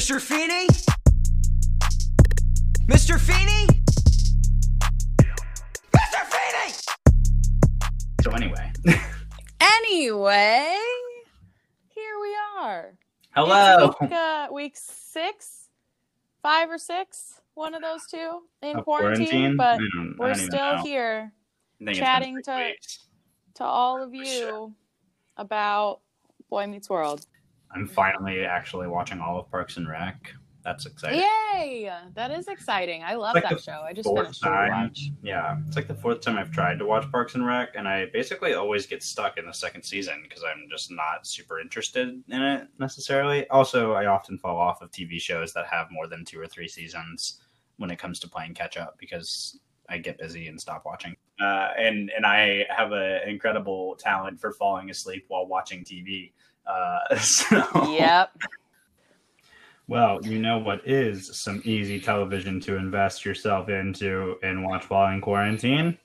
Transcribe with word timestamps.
Mr. 0.00 0.18
Feeny? 0.18 0.66
Mr. 2.86 3.20
Feeny? 3.20 3.66
Mr. 5.94 6.24
Feeny! 6.24 6.72
So 8.22 8.30
anyway, 8.30 8.72
Anyway, 9.60 10.74
here 11.90 12.14
we 12.18 12.34
are. 12.58 12.94
hello. 13.36 13.94
Week, 14.00 14.10
uh, 14.10 14.48
week 14.50 14.76
six, 14.78 15.68
five 16.42 16.70
or 16.70 16.78
six, 16.78 17.38
one 17.52 17.74
of 17.74 17.82
those 17.82 18.06
two 18.10 18.40
in 18.62 18.78
Of 18.78 18.84
quarantine, 18.84 19.58
but 19.58 19.74
I 19.74 19.76
don't- 19.94 20.16
I 20.18 20.24
we're 20.24 20.34
still 20.34 20.76
know. 20.76 20.82
here 20.82 21.30
I 21.34 21.84
think 21.84 21.90
it's 21.90 21.98
been 21.98 22.06
chatting 22.06 22.42
to- 22.44 22.54
weeks. 22.70 23.06
to 23.56 23.64
all 23.64 24.02
of 24.02 24.14
shit. 24.14 24.26
you 24.26 24.74
about 25.36 26.00
Boy 26.48 26.66
Meets 26.68 26.88
World. 26.88 27.26
I'm 27.74 27.86
finally 27.86 28.44
actually 28.44 28.88
watching 28.88 29.20
all 29.20 29.38
of 29.38 29.50
Parks 29.50 29.76
and 29.76 29.88
Rec. 29.88 30.32
That's 30.62 30.84
exciting. 30.84 31.20
Yay! 31.54 31.90
That 32.14 32.30
is 32.30 32.46
exciting. 32.48 33.02
I 33.02 33.14
love 33.14 33.34
Like 33.34 33.48
that 33.48 33.60
show. 33.62 33.82
I 33.82 33.94
just 33.94 34.08
finished 34.08 34.42
time. 34.42 34.92
Yeah, 35.22 35.56
it's 35.66 35.76
like 35.76 35.88
the 35.88 35.94
fourth 35.94 36.20
time 36.20 36.36
I've 36.36 36.50
tried 36.50 36.78
to 36.80 36.86
watch 36.86 37.10
Parks 37.10 37.34
and 37.34 37.46
Rec, 37.46 37.70
and 37.76 37.88
I 37.88 38.06
basically 38.12 38.52
always 38.52 38.86
get 38.86 39.02
stuck 39.02 39.38
in 39.38 39.46
the 39.46 39.54
second 39.54 39.82
season 39.84 40.22
because 40.22 40.44
I'm 40.44 40.66
just 40.70 40.90
not 40.90 41.26
super 41.26 41.60
interested 41.60 42.22
in 42.28 42.42
it 42.42 42.68
necessarily. 42.78 43.48
Also, 43.48 43.92
I 43.92 44.06
often 44.06 44.36
fall 44.36 44.58
off 44.58 44.82
of 44.82 44.90
TV 44.90 45.18
shows 45.20 45.54
that 45.54 45.66
have 45.66 45.90
more 45.90 46.06
than 46.06 46.24
two 46.26 46.38
or 46.38 46.46
three 46.46 46.68
seasons 46.68 47.40
when 47.78 47.90
it 47.90 47.98
comes 47.98 48.20
to 48.20 48.28
playing 48.28 48.52
catch 48.52 48.76
up 48.76 48.96
because 48.98 49.58
I 49.88 49.96
get 49.96 50.18
busy 50.18 50.48
and 50.48 50.60
stop 50.60 50.82
watching. 50.84 51.16
Uh, 51.40 51.70
and 51.78 52.10
and 52.14 52.26
I 52.26 52.66
have 52.68 52.92
an 52.92 53.26
incredible 53.26 53.96
talent 53.96 54.38
for 54.38 54.52
falling 54.52 54.90
asleep 54.90 55.24
while 55.28 55.46
watching 55.46 55.84
TV. 55.84 56.32
Uh, 56.70 57.16
so 57.18 57.92
Yep. 57.92 58.32
Well, 59.88 60.20
you 60.22 60.38
know 60.38 60.58
what 60.58 60.86
is 60.86 61.36
some 61.42 61.60
easy 61.64 62.00
television 62.00 62.60
to 62.60 62.76
invest 62.76 63.24
yourself 63.24 63.68
into 63.68 64.36
and 64.42 64.64
watch 64.64 64.88
while 64.88 65.12
in 65.12 65.20
quarantine? 65.20 65.98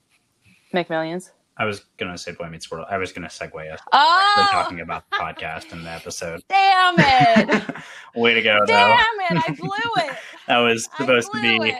McMillions. 0.74 1.30
I 1.58 1.66
was 1.66 1.86
gonna 1.98 2.18
say 2.18 2.32
Boy 2.34 2.50
Meets 2.50 2.70
World. 2.72 2.88
I 2.90 2.98
was 2.98 3.14
gonna 3.14 3.28
segue 3.30 3.72
us. 3.72 3.80
We're 3.80 3.90
Oh, 3.94 4.48
talking 4.52 4.82
about 4.82 5.10
the 5.10 5.18
podcast 5.18 5.72
and 5.72 5.86
the 5.86 5.90
episode. 5.92 6.42
damn 6.50 6.96
it! 6.98 7.64
Way 8.16 8.34
to 8.34 8.42
go, 8.42 8.58
though. 8.62 8.74
damn 8.74 9.38
it! 9.38 9.44
I 9.48 9.54
blew 9.54 9.70
it. 10.04 10.18
That 10.48 10.58
was 10.58 10.90
supposed 10.98 11.32
to 11.32 11.42
be 11.42 11.70
it. 11.70 11.76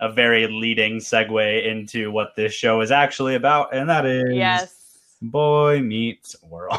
a 0.00 0.10
very 0.10 0.46
leading 0.46 0.96
segue 0.98 1.66
into 1.66 2.10
what 2.10 2.36
this 2.36 2.54
show 2.54 2.80
is 2.80 2.90
actually 2.90 3.34
about, 3.34 3.74
and 3.74 3.88
that 3.90 4.06
is 4.06 4.32
Yes. 4.34 4.74
Boy 5.20 5.80
Meets 5.82 6.36
World. 6.44 6.78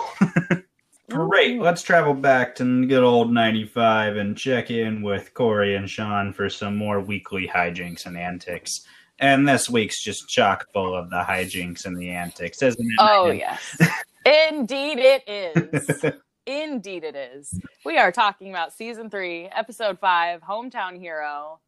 Great. 1.10 1.60
Oh. 1.60 1.64
Let's 1.64 1.82
travel 1.82 2.14
back 2.14 2.56
to 2.56 2.86
good 2.86 3.04
old 3.04 3.34
95 3.34 4.18
and 4.18 4.38
check 4.38 4.70
in 4.70 5.02
with 5.02 5.34
Cory 5.34 5.76
and 5.76 5.90
Shawn 5.90 6.34
for 6.34 6.50
some 6.50 6.78
more 6.78 7.00
weekly 7.00 7.48
hijinks 7.48 8.06
and 8.06 8.18
antics. 8.18 8.86
And 9.20 9.48
this 9.48 9.70
week's 9.70 10.02
just 10.02 10.30
chock 10.30 10.68
full 10.72 10.96
of 10.96 11.10
the 11.10 11.22
hijinks 11.22 11.86
and 11.86 11.98
the 11.98 12.10
antics, 12.10 12.62
isn't 12.62 12.86
it? 12.86 12.98
Oh 13.00 13.32
yes. 13.32 13.78
Indeed 14.26 15.00
it 15.00 15.24
is. 15.28 16.06
Indeed 16.46 17.04
it 17.04 17.16
is. 17.16 17.60
We 17.84 17.98
are 17.98 18.12
talking 18.12 18.50
about 18.50 18.74
season 18.74 19.10
three, 19.10 19.48
episode 19.48 20.00
five, 20.00 20.42
Hometown 20.42 20.98
Hero. 20.98 21.60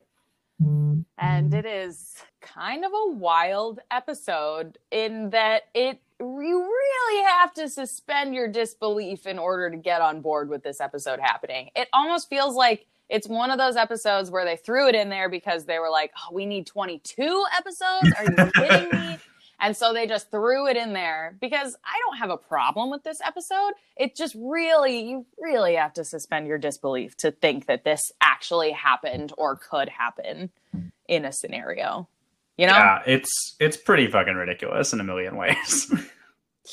And 1.17 1.53
it 1.53 1.66
is 1.66 2.16
kind 2.42 2.86
of 2.86 2.92
a 2.92 3.11
wild 3.11 3.80
episode 3.89 4.78
in 4.92 5.31
that 5.31 5.64
it 5.73 6.00
you 6.22 6.61
really 6.61 7.23
have 7.23 7.53
to 7.55 7.69
suspend 7.69 8.33
your 8.33 8.47
disbelief 8.47 9.25
in 9.25 9.39
order 9.39 9.69
to 9.69 9.77
get 9.77 10.02
on 10.02 10.22
board 10.22 10.50
with 10.50 10.64
this 10.64 10.80
episode 10.80 11.19
happening. 11.19 11.69
It 11.75 11.88
almost 11.94 12.30
feels 12.30 12.55
like 12.55 12.86
it's 13.09 13.27
one 13.27 13.52
of 13.52 13.58
those 13.58 13.75
episodes 13.75 14.31
where 14.31 14.45
they 14.45 14.55
threw 14.55 14.88
it 14.88 14.95
in 14.95 15.09
there 15.09 15.27
because 15.27 15.66
they 15.66 15.80
were 15.80 15.89
like, 15.89 16.11
"Oh, 16.17 16.33
we 16.33 16.45
need 16.45 16.66
22 16.66 17.45
episodes? 17.58 18.11
Are 18.17 18.25
you 18.25 18.52
kidding 18.55 18.99
me?" 18.99 19.17
And 19.61 19.77
so 19.77 19.93
they 19.93 20.08
just 20.08 20.32
threw 20.32 20.67
it 20.67 20.76
in 20.76 20.93
there 20.93 21.37
because 21.39 21.76
I 21.86 21.99
don't 22.05 22.17
have 22.17 22.32
a 22.32 22.38
problem 22.38 22.89
with 22.89 23.03
this 23.03 23.21
episode. 23.23 23.73
It 23.95 24.15
just 24.15 24.36
really, 24.39 25.08
you 25.08 25.26
really 25.39 25.76
have 25.76 25.93
to 25.93 26.03
suspend 26.03 26.48
your 26.48 26.58
disbelief 26.58 27.15
to 27.17 27.30
think 27.30 27.67
that 27.67 27.83
this 27.83 28.11
actually 28.21 28.71
happened 28.71 29.33
or 29.38 29.55
could 29.55 29.88
happen 29.88 30.49
in 31.08 31.26
a 31.26 31.32
scenario. 31.32 32.08
You 32.58 32.67
know? 32.67 32.73
Yeah, 32.73 33.02
it's 33.06 33.56
it's 33.60 33.78
pretty 33.78 34.08
fucking 34.08 34.36
ridiculous 34.36 34.94
in 34.94 35.00
a 35.00 35.04
million 35.04 35.36
ways. 35.36 35.92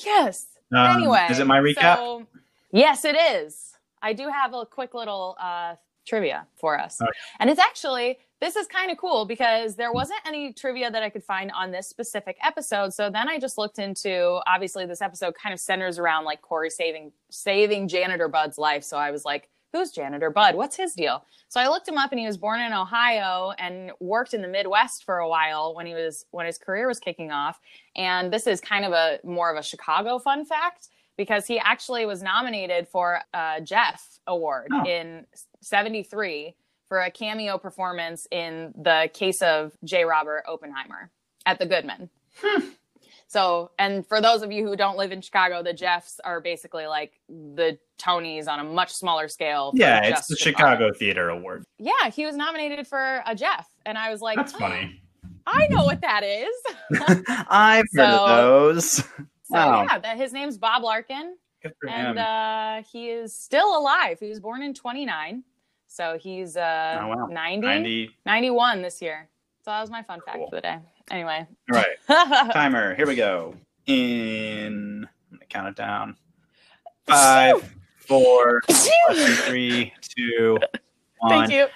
Yes. 0.04 0.46
Um, 0.72 0.98
anyway. 0.98 1.26
is 1.30 1.38
it 1.38 1.46
my 1.46 1.58
recap? 1.58 1.96
so- 1.96 2.26
yes, 2.72 3.04
it 3.04 3.16
is. 3.16 3.72
I 4.02 4.12
do 4.12 4.28
have 4.28 4.54
a 4.54 4.64
quick 4.66 4.94
little 4.94 5.36
uh, 5.40 5.74
trivia 6.06 6.46
for 6.56 6.78
us. 6.78 7.00
Okay. 7.00 7.10
And 7.40 7.50
it's 7.50 7.58
actually, 7.58 8.18
this 8.40 8.54
is 8.54 8.66
kind 8.68 8.90
of 8.92 8.98
cool 8.98 9.24
because 9.24 9.74
there 9.74 9.92
wasn't 9.92 10.20
any 10.24 10.52
trivia 10.52 10.90
that 10.90 11.02
I 11.02 11.10
could 11.10 11.24
find 11.24 11.50
on 11.52 11.72
this 11.72 11.88
specific 11.88 12.36
episode. 12.44 12.94
So 12.94 13.10
then 13.10 13.28
I 13.28 13.38
just 13.40 13.58
looked 13.58 13.78
into, 13.78 14.40
obviously, 14.46 14.86
this 14.86 15.02
episode 15.02 15.34
kind 15.34 15.52
of 15.52 15.58
centers 15.58 15.98
around 15.98 16.24
like 16.24 16.42
Cory 16.42 16.70
saving, 16.70 17.12
saving 17.30 17.88
janitor 17.88 18.28
Bud's 18.28 18.58
life. 18.58 18.84
So 18.84 18.96
I 18.96 19.10
was 19.10 19.24
like, 19.24 19.48
who's 19.72 19.90
janitor 19.90 20.30
Bud? 20.30 20.54
What's 20.54 20.76
his 20.76 20.94
deal? 20.94 21.24
So 21.48 21.60
I 21.60 21.68
looked 21.68 21.88
him 21.88 21.98
up 21.98 22.10
and 22.12 22.18
he 22.20 22.26
was 22.26 22.36
born 22.36 22.60
in 22.60 22.72
Ohio 22.72 23.52
and 23.58 23.90
worked 24.00 24.34
in 24.34 24.42
the 24.42 24.48
Midwest 24.48 25.04
for 25.04 25.18
a 25.18 25.28
while 25.28 25.74
when 25.74 25.86
he 25.86 25.94
was, 25.94 26.24
when 26.30 26.46
his 26.46 26.58
career 26.58 26.86
was 26.88 26.98
kicking 26.98 27.30
off. 27.30 27.58
And 27.96 28.32
this 28.32 28.46
is 28.46 28.60
kind 28.60 28.84
of 28.84 28.92
a 28.92 29.18
more 29.24 29.50
of 29.50 29.56
a 29.58 29.62
Chicago 29.62 30.18
fun 30.18 30.44
fact 30.44 30.88
because 31.16 31.46
he 31.46 31.58
actually 31.58 32.06
was 32.06 32.22
nominated 32.22 32.86
for 32.88 33.20
a 33.34 33.60
Jeff 33.62 34.18
Award 34.26 34.68
Oh. 34.72 34.84
in 34.86 35.26
73 35.62 36.54
for 36.86 37.00
a 37.00 37.10
cameo 37.10 37.58
performance 37.58 38.26
in 38.30 38.72
the 38.76 39.10
case 39.12 39.42
of 39.42 39.76
J. 39.84 40.04
Robert 40.04 40.44
Oppenheimer 40.48 41.10
at 41.44 41.58
the 41.58 41.66
Goodman. 41.66 42.08
Hmm. 42.40 42.68
So, 43.30 43.70
and 43.78 44.06
for 44.06 44.20
those 44.22 44.40
of 44.42 44.50
you 44.50 44.66
who 44.66 44.74
don't 44.74 44.96
live 44.96 45.12
in 45.12 45.20
Chicago, 45.20 45.62
the 45.62 45.74
Jeffs 45.74 46.18
are 46.24 46.40
basically 46.40 46.86
like 46.86 47.20
the 47.28 47.78
Tonys 47.98 48.48
on 48.48 48.58
a 48.58 48.64
much 48.64 48.90
smaller 48.94 49.28
scale. 49.28 49.70
yeah, 49.74 50.02
it's 50.02 50.26
the 50.28 50.36
Chicago 50.36 50.92
Theater 50.92 51.28
Award. 51.28 51.64
Yeah, 51.78 52.08
he 52.10 52.24
was 52.24 52.36
nominated 52.36 52.86
for 52.86 53.22
a 53.26 53.34
Jeff, 53.34 53.68
and 53.84 53.98
I 53.98 54.10
was 54.10 54.22
like, 54.22 54.36
That's 54.36 54.54
"Oh, 54.54 54.58
funny. 54.58 55.02
I 55.46 55.66
know 55.68 55.84
what 55.84 56.00
that 56.00 56.22
is. 56.24 56.48
I've 57.50 57.84
heard 57.94 58.04
of 58.04 58.18
So- 58.20 58.26
those. 58.28 58.92
So 59.50 59.54
Wow. 59.54 59.82
yeah, 59.84 59.98
that 59.98 60.16
his 60.18 60.32
name's 60.34 60.58
Bob 60.58 60.82
Larkin, 60.82 61.36
Good 61.62 61.72
for 61.80 61.88
him. 61.88 62.18
and 62.18 62.18
uh, 62.18 62.82
he 62.92 63.08
is 63.08 63.34
still 63.34 63.78
alive. 63.78 64.18
He 64.20 64.28
was 64.28 64.40
born 64.40 64.60
in 64.62 64.74
29, 64.74 65.42
so 65.86 66.18
he's 66.20 66.54
uh, 66.56 66.98
Oh, 67.02 67.08
wow. 67.08 67.26
90, 67.30 67.66
90. 67.66 68.16
91 68.26 68.82
this 68.82 69.00
year. 69.00 69.26
So 69.64 69.70
that 69.70 69.80
was 69.80 69.90
my 69.90 70.02
fun 70.02 70.20
fact 70.24 70.36
Cool. 70.36 70.50
for 70.50 70.56
the 70.56 70.60
day. 70.62 70.78
Anyway, 71.10 71.46
All 71.72 71.82
right. 72.08 72.52
Timer. 72.52 72.94
Here 72.94 73.06
we 73.06 73.14
go. 73.16 73.54
In 73.86 75.08
I'm 75.30 75.36
gonna 75.38 75.46
count 75.48 75.68
it 75.68 75.76
down. 75.76 76.16
Five, 77.06 77.74
four, 77.96 78.60
three, 79.46 79.92
two, 80.02 80.58
one. 81.18 81.30
thank 81.30 81.50
you. 81.50 81.66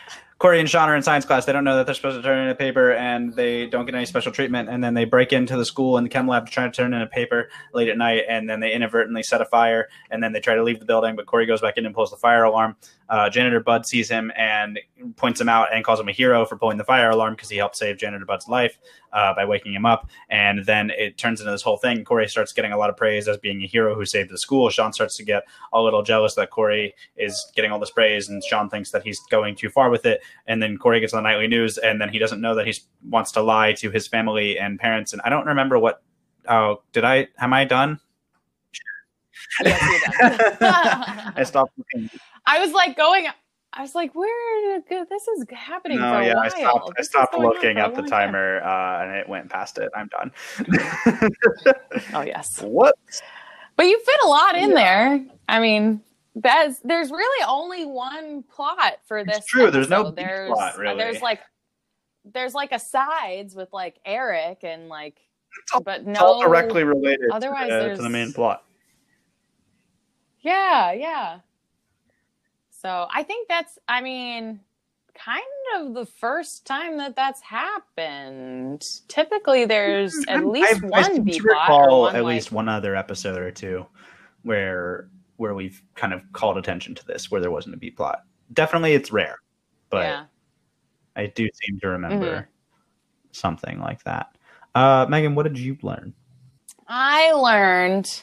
Cory 0.43 0.59
and 0.59 0.69
Shawn 0.69 0.89
are 0.89 0.97
in 0.97 1.03
science 1.05 1.25
class. 1.25 1.45
They 1.45 1.53
don't 1.53 1.63
know 1.63 1.77
that 1.77 1.87
they're 1.87 1.95
supposed 1.95 2.17
to 2.17 2.23
turn 2.23 2.43
in 2.45 2.49
a 2.49 2.55
paper, 2.55 2.95
and 2.95 3.33
they 3.33 3.67
don't 3.69 3.87
get 3.87 3.95
any 3.95 4.05
special 4.07 4.33
treatment. 4.33 4.69
And 4.69 4.83
then 4.83 4.93
they 4.93 5.05
break 5.05 5.33
into 5.33 5.57
the 5.57 5.65
school 5.65 5.97
in 5.99 6.03
the 6.03 6.11
chem 6.11 6.27
lab 6.27 6.47
to 6.47 6.53
try 6.53 6.65
to 6.65 6.71
turn 6.73 6.93
in 6.93 7.01
a 7.01 7.07
paper 7.07 7.49
late 7.73 7.89
at 7.89 7.97
night, 7.97 8.25
and 8.29 8.51
then 8.51 8.59
they 8.59 8.73
inadvertently 8.73 9.23
set 9.23 9.41
a 9.41 9.45
fire. 9.45 9.89
And 10.11 10.21
then 10.21 10.33
they 10.33 10.41
try 10.41 10.57
to 10.57 10.65
leave 10.65 10.81
the 10.81 10.85
building, 10.85 11.15
but 11.15 11.27
Cory 11.27 11.47
goes 11.47 11.61
back 11.61 11.77
in 11.79 11.87
and 11.87 11.95
pulls 11.95 12.11
the 12.11 12.17
fire 12.17 12.43
alarm. 12.43 12.75
Uh, 13.13 13.29
janitor 13.29 13.61
Bud 13.61 13.85
sees 13.85 14.09
him 14.09 14.33
and 14.37 14.81
points 15.17 15.39
him 15.39 15.47
out 15.47 15.69
and 15.71 15.85
calls 15.85 16.01
him 16.01 16.09
a 16.09 16.13
hero 16.13 16.47
for 16.47 16.57
pulling 16.57 16.79
the 16.79 16.85
fire 16.85 17.11
alarm 17.11 17.35
because 17.35 17.51
he 17.51 17.59
helped 17.59 17.77
save 17.77 17.99
janitor 17.99 18.25
Bud's 18.25 18.49
life 18.49 18.79
uh, 19.13 19.35
by 19.35 19.45
waking 19.45 19.75
him 19.75 19.85
up. 19.85 20.09
And 20.31 20.65
then 20.65 20.89
it 20.89 21.19
turns 21.19 21.39
into 21.39 21.53
this 21.53 21.61
whole 21.61 21.77
thing. 21.77 22.05
Cory 22.05 22.27
starts 22.27 22.55
getting 22.55 22.73
a 22.73 22.79
lot 22.79 22.89
of 22.89 22.97
praise 22.97 23.29
as 23.29 23.37
being 23.37 23.63
a 23.63 23.67
hero 23.67 23.95
who 23.95 24.07
saved 24.07 24.31
the 24.31 24.39
school. 24.39 24.71
Shawn 24.71 24.95
starts 24.95 25.15
to 25.19 25.25
get 25.25 25.43
a 25.75 25.83
little 25.83 26.03
jealous 26.03 26.37
that 26.37 26.49
Cory 26.49 26.95
is 27.19 27.53
getting 27.55 27.71
all 27.71 27.79
this 27.79 27.91
praise, 27.91 28.31
and 28.31 28.43
Shawn 28.43 28.71
thinks 28.71 28.93
that 28.93 29.03
he's 29.03 29.21
going 29.31 29.57
too 29.57 29.69
far 29.69 29.91
with 29.91 30.07
it. 30.07 30.23
And 30.47 30.63
then 30.63 30.79
Cory 30.79 30.99
gets 31.01 31.13
on 31.13 31.23
the 31.23 31.29
nightly 31.29 31.49
news, 31.49 31.77
and 31.77 32.01
then 32.01 32.09
he 32.09 32.19
doesn't 32.19 32.41
know 32.41 32.55
that 32.55 32.67
he 32.67 32.75
wants 33.11 33.31
to 33.33 33.43
lie 33.43 33.75
to 33.75 33.91
his 33.91 34.09
family 34.09 34.59
and 34.59 34.81
parents. 34.81 35.13
And 35.13 35.21
I 35.23 35.29
don't 35.29 35.47
remember 35.47 35.79
what. 35.79 36.03
Oh, 36.49 36.83
did 36.95 37.05
I? 37.05 37.29
Am 37.39 37.53
I 37.53 37.67
done? 37.67 38.01
Yes. 39.65 40.57
I 41.37 41.43
stopped 41.45 41.73
looking. 41.79 42.11
I 42.47 42.59
was 42.61 42.73
like 42.73 42.97
going. 42.97 43.27
I 43.75 43.81
was 43.81 43.95
like, 43.95 44.15
where 44.15 44.81
this 44.89 45.29
is 45.29 45.47
happening 45.51 45.99
No, 45.99 46.19
a 46.19 46.27
yeah, 46.27 46.35
while. 46.35 46.43
I 46.45 46.49
stopped. 46.51 46.91
I 46.91 46.93
This 46.99 47.07
is 47.07 47.11
stopped 47.11 47.39
looking 47.39 47.79
at 47.79 47.95
the 47.95 48.03
timer, 48.03 48.61
uh, 48.63 49.03
and 49.03 49.17
it 49.17 49.27
went 49.27 49.49
past 49.49 49.79
it. 49.79 49.91
I'm 49.97 50.09
done. 50.09 50.31
Oh 52.15 52.21
yes, 52.23 52.61
what? 52.63 52.95
but 53.77 53.85
you 53.85 53.99
fit 54.05 54.17
a 54.25 54.29
lot 54.29 54.57
in 54.57 54.75
there. 54.75 55.25
I 55.49 55.61
mean, 55.61 56.03
that's 56.35 56.79
there's 56.81 57.11
really 57.11 57.45
only 57.49 57.85
one 57.87 58.43
plot 58.43 58.99
for 59.07 59.25
this. 59.25 59.45
true, 59.47 59.71
there's 59.71 59.89
no 59.89 60.11
there's 60.11 60.51
plot, 60.51 60.77
really. 60.79 60.97
there's 60.99 61.23
like 61.23 61.41
there's 62.25 62.55
like 62.55 62.73
asides 62.73 63.55
with 63.55 63.73
like 63.73 63.97
Eric 64.05 64.65
and 64.65 64.89
like, 64.89 65.17
all, 65.73 65.81
but 65.81 66.05
no 66.05 66.11
it's 66.13 66.21
all 66.21 66.43
directly 66.43 66.85
related 66.85 67.31
otherwise 67.33 67.69
to, 67.71 67.89
the- 67.91 67.97
to 67.97 68.03
the 68.03 68.11
main 68.11 68.33
plot. 68.33 68.65
Yeah, 70.43 70.93
yeah. 70.93 71.39
So 72.71 73.07
I 73.11 73.23
think 73.23 73.49
that's, 73.49 73.79
I 73.89 74.01
mean, 74.01 74.61
kind 75.15 75.43
of 75.77 75.95
the 75.95 76.05
first 76.07 76.67
time 76.67 76.99
that 76.99 77.15
that's 77.15 77.41
happened. 77.41 78.85
Typically, 79.09 79.65
there's 79.65 80.15
at 80.29 80.45
least 80.45 80.81
Hmm, 80.81 80.87
I- 80.87 80.99
I 80.99 81.03
one 81.03 81.15
seem 81.15 81.25
B 81.25 81.41
plot 81.41 81.69
recall 81.69 82.01
one 82.03 82.17
at 82.17 82.25
like, 82.25 82.35
least 82.35 82.53
one 82.53 82.69
other 82.69 82.97
episode 82.97 83.39
or 83.41 83.51
two 83.51 83.87
where 84.43 85.09
where 85.37 85.55
we've 85.55 85.83
kind 85.95 86.13
of 86.13 86.23
called 86.33 86.57
attention 86.59 86.95
to 86.95 87.05
this 87.07 87.31
where 87.31 87.41
there 87.41 87.51
wasn't 87.51 87.75
a 87.75 87.79
B 87.79 87.91
plot. 87.91 88.25
Definitely, 88.53 88.93
it's 88.95 89.11
rare, 89.13 89.37
but 89.91 90.03
yeah. 90.05 90.25
I 91.17 91.27
do 91.27 91.49
seem 91.55 91.79
to 91.81 91.89
remember 91.89 92.43
Mhm. 92.43 92.47
something 93.33 93.81
like 93.81 94.03
that. 94.05 94.37
Uh, 94.75 95.07
Megan, 95.09 95.35
what 95.35 95.45
did 95.45 95.59
you 95.59 95.77
learn? 95.83 96.15
I 96.89 97.33
learned 97.33 98.23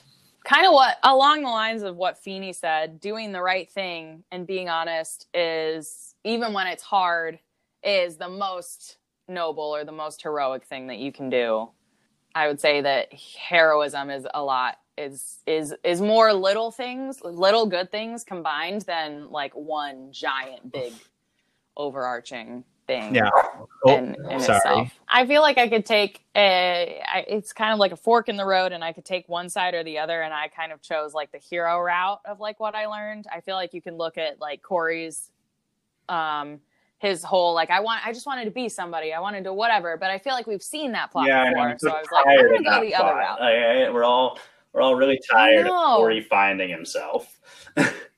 kind 0.50 0.66
of 0.66 0.74
what 0.74 0.98
along 1.04 1.44
the 1.44 1.50
lines 1.50 1.84
of 1.84 1.96
what 1.96 2.18
Feeny 2.18 2.54
said, 2.54 3.00
doing 3.00 3.32
the 3.32 3.42
right 3.42 3.70
thing 3.70 4.24
and 4.32 4.48
being 4.48 4.68
honest 4.68 5.28
is 5.34 6.16
even 6.24 6.54
when 6.54 6.66
it's 6.66 6.82
hard 6.82 7.38
is 7.84 8.18
the 8.18 8.28
most 8.28 8.98
noble 9.28 9.64
or 9.64 9.86
the 9.86 9.92
most 9.92 10.24
heroic 10.24 10.66
thing 10.66 10.88
that 10.88 10.98
you 10.98 11.12
can 11.12 11.30
do. 11.30 11.70
I 12.34 12.48
would 12.48 12.60
say 12.60 12.82
that 12.82 13.14
heroism 13.14 14.10
is 14.10 14.26
a 14.34 14.42
lot 14.42 14.78
is 14.98 15.38
is 15.46 15.76
is 15.84 16.02
more 16.02 16.34
little 16.34 16.72
things, 16.72 17.22
little 17.24 17.68
good 17.68 17.92
things 17.92 18.24
combined 18.24 18.82
than 18.82 19.30
like 19.30 19.54
one 19.54 20.12
giant 20.12 20.72
big 20.72 20.94
overarching 21.78 22.64
thing 22.90 23.14
Yeah. 23.16 23.30
Oh, 23.86 23.96
in, 23.96 24.16
in 24.30 24.40
sorry. 24.42 24.58
itself. 24.58 25.00
I 25.08 25.26
feel 25.26 25.42
like 25.42 25.58
I 25.58 25.70
could 25.70 25.86
take 25.86 26.22
a, 26.36 27.02
I, 27.06 27.24
it's 27.28 27.54
kind 27.54 27.72
of 27.72 27.80
like 27.80 27.92
a 27.92 27.96
fork 27.96 28.28
in 28.28 28.36
the 28.36 28.46
road, 28.46 28.72
and 28.74 28.84
I 28.84 28.92
could 28.92 29.06
take 29.06 29.30
one 29.30 29.48
side 29.48 29.74
or 29.74 29.84
the 29.84 30.00
other, 30.00 30.22
and 30.22 30.34
I 30.34 30.50
kind 30.50 30.72
of 30.72 30.82
chose 30.82 31.14
like 31.14 31.32
the 31.32 31.38
hero 31.38 31.80
route 31.80 32.20
of 32.26 32.40
like 32.40 32.60
what 32.60 32.76
I 32.76 32.88
learned. 32.88 33.28
I 33.32 33.40
feel 33.42 33.56
like 33.56 33.74
you 33.74 33.82
can 33.82 33.96
look 33.96 34.18
at 34.18 34.42
like 34.42 34.62
Cory's, 34.62 35.32
um, 36.10 36.60
his 36.98 37.24
whole 37.24 37.54
like 37.54 37.70
I 37.70 37.80
want, 37.80 38.06
I 38.06 38.12
just 38.12 38.26
wanted 38.26 38.46
to 38.46 38.52
be 38.52 38.68
somebody, 38.68 39.14
I 39.14 39.22
wanted 39.22 39.46
to 39.46 39.54
whatever, 39.54 39.96
but 39.96 40.10
I 40.10 40.18
feel 40.18 40.34
like 40.34 40.48
we've 40.48 40.64
seen 40.64 40.92
that 40.94 41.12
plot 41.12 41.28
Yeah, 41.28 41.50
before, 41.50 41.76
so 41.80 41.88
so 41.88 41.96
I 41.96 42.00
was 42.00 42.08
like, 42.12 42.26
I'm 42.28 42.48
gonna 42.48 42.64
go 42.64 42.86
the 42.86 42.96
other 42.96 43.16
route. 43.16 43.94
We're 43.94 44.04
all 44.04 44.38
we're 44.74 44.82
all 44.82 44.96
really 44.96 45.20
tired 45.32 45.68
of. 45.68 45.98
Cory 45.98 46.22
finding 46.22 46.70
himself. 46.70 47.40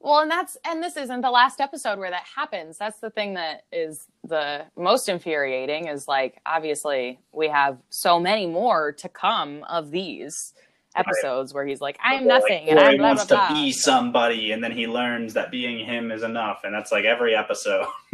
Well, 0.00 0.20
and 0.20 0.30
that's 0.30 0.56
and 0.64 0.82
this 0.82 0.96
isn't 0.96 1.22
the 1.22 1.30
last 1.30 1.60
episode 1.60 1.98
where 1.98 2.10
that 2.10 2.24
happens. 2.36 2.78
That's 2.78 3.00
the 3.00 3.10
thing 3.10 3.34
that 3.34 3.62
is 3.72 4.06
the 4.24 4.66
most 4.76 5.08
infuriating 5.08 5.88
is 5.88 6.06
like 6.06 6.40
obviously 6.46 7.18
we 7.32 7.48
have 7.48 7.78
so 7.90 8.20
many 8.20 8.46
more 8.46 8.92
to 8.92 9.08
come 9.08 9.64
of 9.64 9.90
these 9.90 10.52
episodes 10.94 11.52
where 11.54 11.66
he's 11.66 11.80
like, 11.80 11.98
I 12.04 12.14
am 12.14 12.24
Like, 12.26 12.42
nothing 12.42 12.68
and 12.68 12.78
Cory 12.78 12.94
I'm 12.94 12.96
blah 12.98 13.06
wants 13.08 13.26
blah 13.26 13.36
blah. 13.38 13.48
to 13.48 13.54
be 13.54 13.72
somebody, 13.72 14.52
and 14.52 14.62
then 14.62 14.72
he 14.72 14.86
learns 14.86 15.34
that 15.34 15.50
being 15.50 15.84
him 15.84 16.10
is 16.12 16.22
enough, 16.22 16.60
and 16.64 16.74
that's 16.74 16.92
like 16.92 17.04
every 17.04 17.34
episode. 17.34 17.86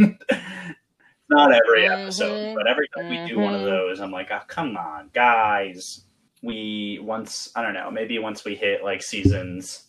Not 1.28 1.52
every 1.52 1.88
Mhm, 1.88 1.92
episode, 2.04 2.54
but 2.54 2.66
every 2.66 2.86
time 2.96 3.08
we 3.08 3.18
do 3.26 3.38
one 3.38 3.54
of 3.54 3.62
mhm. 3.62 3.64
those, 3.64 4.00
I'm 4.00 4.10
like, 4.10 4.30
oh, 4.30 4.40
come 4.48 4.76
on, 4.76 5.10
guys. 5.14 6.04
We 6.42 6.98
once, 7.02 7.50
I 7.54 7.62
don't 7.62 7.74
know, 7.74 7.90
maybe 7.90 8.18
once 8.18 8.44
we 8.44 8.54
hit 8.54 8.82
like 8.82 9.02
seasons 9.02 9.84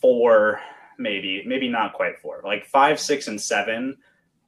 four, 0.00 0.60
maybe, 0.98 1.42
maybe 1.46 1.68
not 1.68 1.92
quite 1.94 2.18
four, 2.18 2.40
like 2.44 2.66
five, 2.66 2.98
six, 3.00 3.28
and 3.28 3.40
seven. 3.40 3.96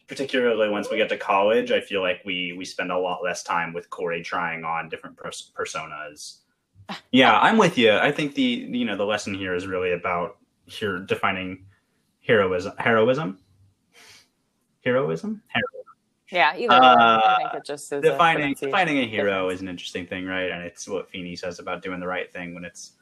Particularly 0.06 0.70
once 0.70 0.90
we 0.90 0.96
get 0.96 1.10
to 1.10 1.18
college, 1.18 1.70
I 1.70 1.80
feel 1.80 2.00
like 2.00 2.22
we 2.24 2.54
we 2.56 2.64
spend 2.64 2.90
a 2.90 2.98
lot 2.98 3.22
less 3.22 3.42
time 3.42 3.74
with 3.74 3.90
Cory 3.90 4.22
trying 4.22 4.64
on 4.64 4.88
different 4.88 5.18
pers- 5.18 5.52
personas. 5.54 6.38
Yeah, 7.12 7.38
I'm 7.38 7.58
with 7.58 7.76
you. 7.76 7.92
I 7.92 8.10
think 8.10 8.34
the 8.34 8.42
you 8.42 8.86
know 8.86 8.96
the 8.96 9.04
lesson 9.04 9.34
here 9.34 9.54
is 9.54 9.66
really 9.66 9.92
about 9.92 10.38
here 10.64 11.00
defining 11.00 11.66
heroism, 12.26 12.72
heroism, 12.78 13.38
heroism, 14.84 15.42
Hero- 15.52 15.84
Yeah, 16.30 16.54
either 16.56 16.68
way, 16.80 16.86
Uh, 16.88 17.20
I 17.24 17.36
think 17.38 17.54
it 17.62 17.66
just 17.66 17.92
is 17.92 17.98
a 17.98 18.10
defining 18.10 18.40
pronunciation 18.54 18.70
defining 18.70 18.98
a 18.98 19.06
hero 19.06 19.30
difference. 19.32 19.54
is 19.54 19.60
an 19.62 19.68
interesting 19.68 20.06
thing, 20.06 20.26
right? 20.26 20.50
And 20.50 20.62
it's 20.62 20.88
what 20.88 21.10
Feeny 21.10 21.36
says 21.36 21.58
about 21.58 21.82
doing 21.82 22.00
the 22.00 22.06
right 22.06 22.32
thing 22.32 22.54
when 22.54 22.64
it's 22.64 22.92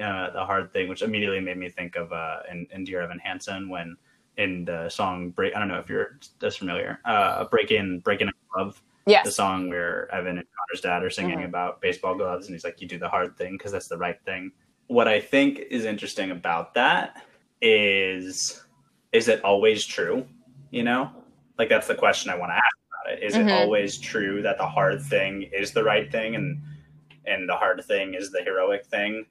uh, 0.00 0.30
the 0.30 0.44
hard 0.44 0.72
thing, 0.72 0.88
which 0.88 1.02
immediately 1.02 1.40
made 1.40 1.56
me 1.56 1.68
think 1.68 1.96
of 1.96 2.12
uh, 2.12 2.40
in, 2.50 2.66
in 2.72 2.84
Dear 2.84 3.02
Evan 3.02 3.18
Hansen 3.18 3.68
when 3.68 3.96
in 4.36 4.64
the 4.64 4.88
song 4.88 5.30
"Break." 5.30 5.54
I 5.54 5.58
don't 5.58 5.68
know 5.68 5.78
if 5.78 5.88
you're 5.88 6.18
just 6.40 6.58
familiar. 6.58 7.00
Uh, 7.04 7.44
"Break 7.44 7.70
In, 7.70 8.00
Break 8.00 8.20
In 8.20 8.28
a 8.28 8.32
Glove," 8.52 8.82
the 9.24 9.32
song 9.32 9.68
where 9.68 10.12
Evan 10.14 10.38
and 10.38 10.46
Connor's 10.56 10.80
dad 10.80 11.02
are 11.02 11.10
singing 11.10 11.40
Mhm. 11.40 11.46
about 11.46 11.80
baseball 11.80 12.14
gloves, 12.14 12.46
and 12.46 12.54
he's 12.54 12.64
like, 12.64 12.80
"You 12.80 12.88
do 12.88 12.98
the 12.98 13.08
hard 13.08 13.36
thing 13.36 13.52
because 13.58 13.72
that's 13.72 13.88
the 13.88 13.98
right 13.98 14.20
thing." 14.24 14.52
What 14.86 15.08
I 15.08 15.20
think 15.20 15.58
is 15.70 15.84
interesting 15.84 16.30
about 16.30 16.74
that 16.74 17.22
is, 17.60 18.64
is 19.12 19.28
it 19.28 19.42
always 19.44 19.84
true? 19.86 20.26
You 20.70 20.82
know, 20.84 21.10
like 21.58 21.68
that's 21.68 21.86
the 21.86 21.94
question 21.94 22.30
I 22.30 22.36
want 22.36 22.50
to 22.50 22.56
ask 22.56 22.76
about 22.88 23.12
it. 23.12 23.22
Is 23.22 23.34
Mhm. 23.34 23.46
it 23.46 23.52
always 23.52 23.98
true 23.98 24.42
that 24.42 24.58
the 24.58 24.66
hard 24.66 25.02
thing 25.02 25.42
is 25.52 25.72
the 25.72 25.84
right 25.84 26.10
thing, 26.10 26.34
and 26.34 26.62
and 27.26 27.48
the 27.48 27.54
hard 27.54 27.84
thing 27.84 28.14
is 28.14 28.30
the 28.32 28.42
heroic 28.42 28.86
thing? 28.86 29.26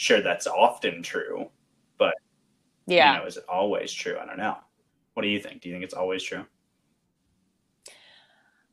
Sure, 0.00 0.22
that's 0.22 0.46
often 0.46 1.02
true, 1.02 1.50
but 1.98 2.14
Yeah. 2.86 3.12
you 3.12 3.18
know, 3.20 3.26
is 3.26 3.36
it 3.36 3.44
always 3.50 3.92
true? 3.92 4.16
I 4.18 4.24
don't 4.24 4.38
know. 4.38 4.56
What 5.12 5.24
do 5.24 5.28
you 5.28 5.38
think? 5.38 5.60
Do 5.60 5.68
you 5.68 5.74
think 5.74 5.84
it's 5.84 5.92
always 5.92 6.22
true? 6.22 6.46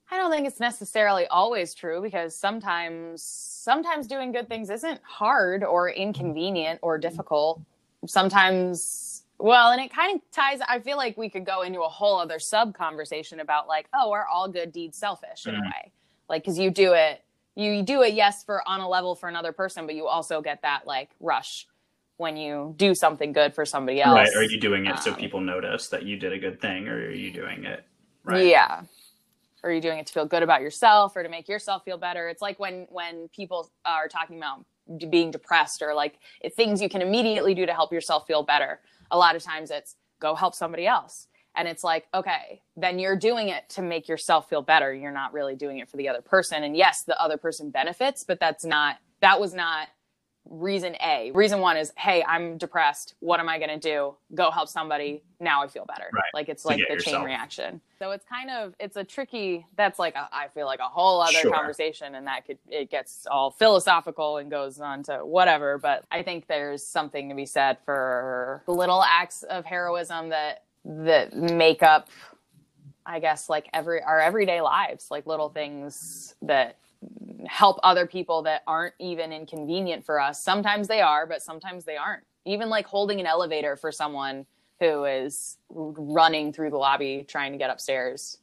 I 0.10 0.16
don't 0.16 0.32
think 0.32 0.48
it's 0.48 0.62
necessarily 0.62 1.28
always 1.28 1.74
true 1.74 2.02
because 2.02 2.34
sometimes 2.34 3.22
sometimes 3.24 4.08
doing 4.08 4.32
good 4.32 4.48
things 4.48 4.70
isn't 4.70 5.02
hard 5.04 5.66
or 5.66 5.90
inconvenient 5.90 6.80
or 6.82 6.98
difficult. 6.98 7.60
Sometimes 8.06 9.26
well, 9.38 9.72
and 9.72 9.82
it 9.82 9.92
kind 9.94 10.16
of 10.16 10.22
ties 10.32 10.62
I 10.66 10.80
feel 10.80 10.96
like 10.96 11.18
we 11.18 11.30
could 11.30 11.46
go 11.46 11.64
into 11.64 11.82
a 11.82 11.90
whole 11.90 12.18
other 12.18 12.40
sub 12.40 12.74
conversation 12.74 13.42
about 13.42 13.68
like, 13.68 13.90
oh, 13.94 14.14
are 14.14 14.26
all 14.28 14.48
good 14.48 14.72
deeds 14.72 14.98
selfish 14.98 15.46
in 15.46 15.56
a 15.56 15.58
Mhm. 15.58 15.66
way? 15.66 15.92
Like 16.30 16.46
cuz 16.46 16.58
you 16.58 16.72
do 16.72 16.94
it 16.94 17.22
you 17.58 17.82
do 17.82 18.04
it 18.04 18.14
yes 18.14 18.44
for 18.44 18.68
on 18.68 18.80
a 18.80 18.88
level 18.88 19.16
for 19.16 19.28
another 19.28 19.52
person, 19.52 19.86
but 19.86 19.96
you 19.96 20.08
also 20.08 20.42
get 20.42 20.62
that 20.62 20.86
like 20.86 21.10
rush 21.20 21.68
when 22.18 22.38
you 22.38 22.74
do 22.78 22.94
something 22.96 23.32
good 23.32 23.54
for 23.54 23.66
somebody 23.66 24.02
else. 24.02 24.16
Right. 24.16 24.36
Are 24.36 24.44
you 24.44 24.60
doing 24.60 24.86
it 24.86 25.00
so 25.00 25.12
Um, 25.12 25.18
people 25.18 25.42
notice 25.42 25.88
that 25.90 26.04
you 26.04 26.18
did 26.18 26.34
a 26.34 26.40
good 26.40 26.62
thing, 26.62 26.88
or 26.88 26.96
are 26.96 27.12
you 27.12 27.32
doing 27.32 27.66
it 27.66 27.84
right? 28.24 28.46
Yeah. 28.46 28.84
Or 29.64 29.72
are 29.72 29.74
you 29.74 29.82
doing 29.82 29.98
it 29.98 30.06
to 30.08 30.14
feel 30.14 30.26
good 30.26 30.44
about 30.44 30.62
yourself 30.62 31.16
or 31.16 31.24
to 31.24 31.30
make 31.30 31.50
yourself 31.50 31.84
feel 31.84 31.98
better? 31.98 32.30
It's 32.30 32.42
like 32.42 32.60
when 32.60 32.86
when 32.90 33.28
people 33.30 33.72
are 33.86 34.08
talking 34.08 34.38
about 34.38 34.66
being 35.10 35.32
depressed 35.32 35.82
or 35.82 35.94
like 35.94 36.20
things 36.56 36.82
you 36.82 36.90
can 36.90 37.02
immediately 37.02 37.54
do 37.54 37.66
to 37.66 37.74
help 37.74 37.92
yourself 37.92 38.28
feel 38.28 38.44
better. 38.44 38.80
A 39.12 39.18
lot 39.18 39.36
of 39.36 39.44
times 39.44 39.72
it's 39.72 39.96
go 40.20 40.36
help 40.36 40.54
somebody 40.54 40.86
else. 40.86 41.28
And 41.58 41.68
it's 41.68 41.84
like, 41.84 42.08
okay, 42.14 42.62
then 42.78 43.00
you're 43.00 43.18
doing 43.18 43.50
it 43.50 43.68
to 43.70 43.82
make 43.82 44.08
yourself 44.08 44.48
feel 44.48 44.62
better. 44.62 44.94
You're 44.94 45.12
not 45.12 45.34
really 45.34 45.56
doing 45.56 45.80
it 45.80 45.90
for 45.90 45.98
the 45.98 46.08
other 46.08 46.22
person. 46.22 46.64
And 46.64 46.78
yes, 46.78 47.04
the 47.04 47.20
other 47.20 47.38
person 47.38 47.72
benefits, 47.72 48.24
but 48.24 48.40
that's 48.40 48.64
not 48.64 48.98
that 49.22 49.40
was 49.40 49.54
not 49.54 49.88
reason 50.50 50.96
A. 51.04 51.32
Reason 51.34 51.60
one 51.60 51.76
is, 51.76 51.92
hey, 51.98 52.24
I'm 52.26 52.58
depressed. 52.58 53.16
What 53.20 53.40
am 53.40 53.50
I 53.50 53.58
going 53.58 53.70
to 53.70 53.80
do? 53.80 54.16
Go 54.34 54.50
help 54.52 54.70
somebody. 54.70 55.24
Now 55.40 55.64
I 55.64 55.68
feel 55.68 55.86
better. 55.86 56.08
Right. 56.14 56.24
Like 56.34 56.48
it's 56.48 56.64
like 56.64 56.80
the 56.90 56.98
chain 57.02 57.22
reaction. 57.24 57.82
So 58.00 58.12
it's 58.12 58.24
kind 58.26 58.50
of 58.50 58.74
it's 58.80 58.96
a 58.96 59.04
tricky. 59.04 59.66
That's 59.76 60.00
like 60.00 60.16
a, 60.16 60.30
I 60.32 60.48
feel 60.54 60.66
like 60.66 60.80
a 60.80 60.84
whole 60.84 61.22
other 61.22 61.34
Sure. 61.34 61.52
conversation, 61.52 62.16
and 62.16 62.28
that 62.28 62.46
could 62.46 62.60
it 62.70 62.90
gets 62.90 63.28
all 63.30 63.52
philosophical 63.52 64.38
and 64.38 64.50
goes 64.50 64.80
on 64.80 65.04
to 65.04 65.18
whatever. 65.26 65.78
But 65.80 66.06
I 66.12 66.24
think 66.24 66.48
there's 66.48 66.86
something 66.86 67.30
to 67.30 67.36
be 67.36 67.46
said 67.46 67.78
for 67.86 68.64
the 68.68 68.74
little 68.74 69.04
acts 69.04 69.44
of 69.44 69.66
heroism 69.66 70.30
that 70.30 70.64
that 70.88 71.36
make 71.36 71.84
up 71.84 72.10
I 73.06 73.20
guess 73.20 73.50
like 73.50 73.70
every 73.74 74.02
our 74.04 74.22
everyday 74.22 74.62
lives, 74.62 75.08
like 75.12 75.28
little 75.28 75.50
things 75.50 76.36
that 76.44 76.78
help 77.48 77.80
other 77.84 78.08
people 78.08 78.44
that 78.44 78.64
aren't 78.68 78.96
even 79.00 79.34
inconvenient 79.34 80.06
for 80.06 80.20
us. 80.22 80.44
Sometimes 80.44 80.88
they 80.88 81.02
are, 81.02 81.26
but 81.28 81.42
sometimes 81.42 81.86
they 81.86 81.98
aren't. 81.98 82.24
Even 82.46 82.70
like 82.70 82.88
holding 82.88 83.20
an 83.20 83.28
elevator 83.28 83.78
for 83.78 83.92
someone 83.92 84.46
who 84.80 85.06
is 85.06 85.58
running 85.70 86.54
through 86.54 86.72
the 86.72 86.78
lobby 86.78 87.26
trying 87.28 87.54
to 87.54 87.58
get 87.58 87.70
upstairs. 87.70 88.40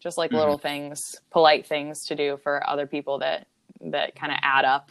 Just 0.00 0.18
like 0.18 0.32
Mhm. 0.32 0.38
little 0.38 0.58
things, 0.58 1.16
polite 1.30 1.66
things 1.66 2.04
to 2.06 2.14
do 2.16 2.38
for 2.42 2.68
other 2.68 2.86
people 2.86 3.18
that 3.20 3.46
that 3.82 4.14
kind 4.14 4.32
of 4.32 4.38
add 4.42 4.64
up 4.64 4.90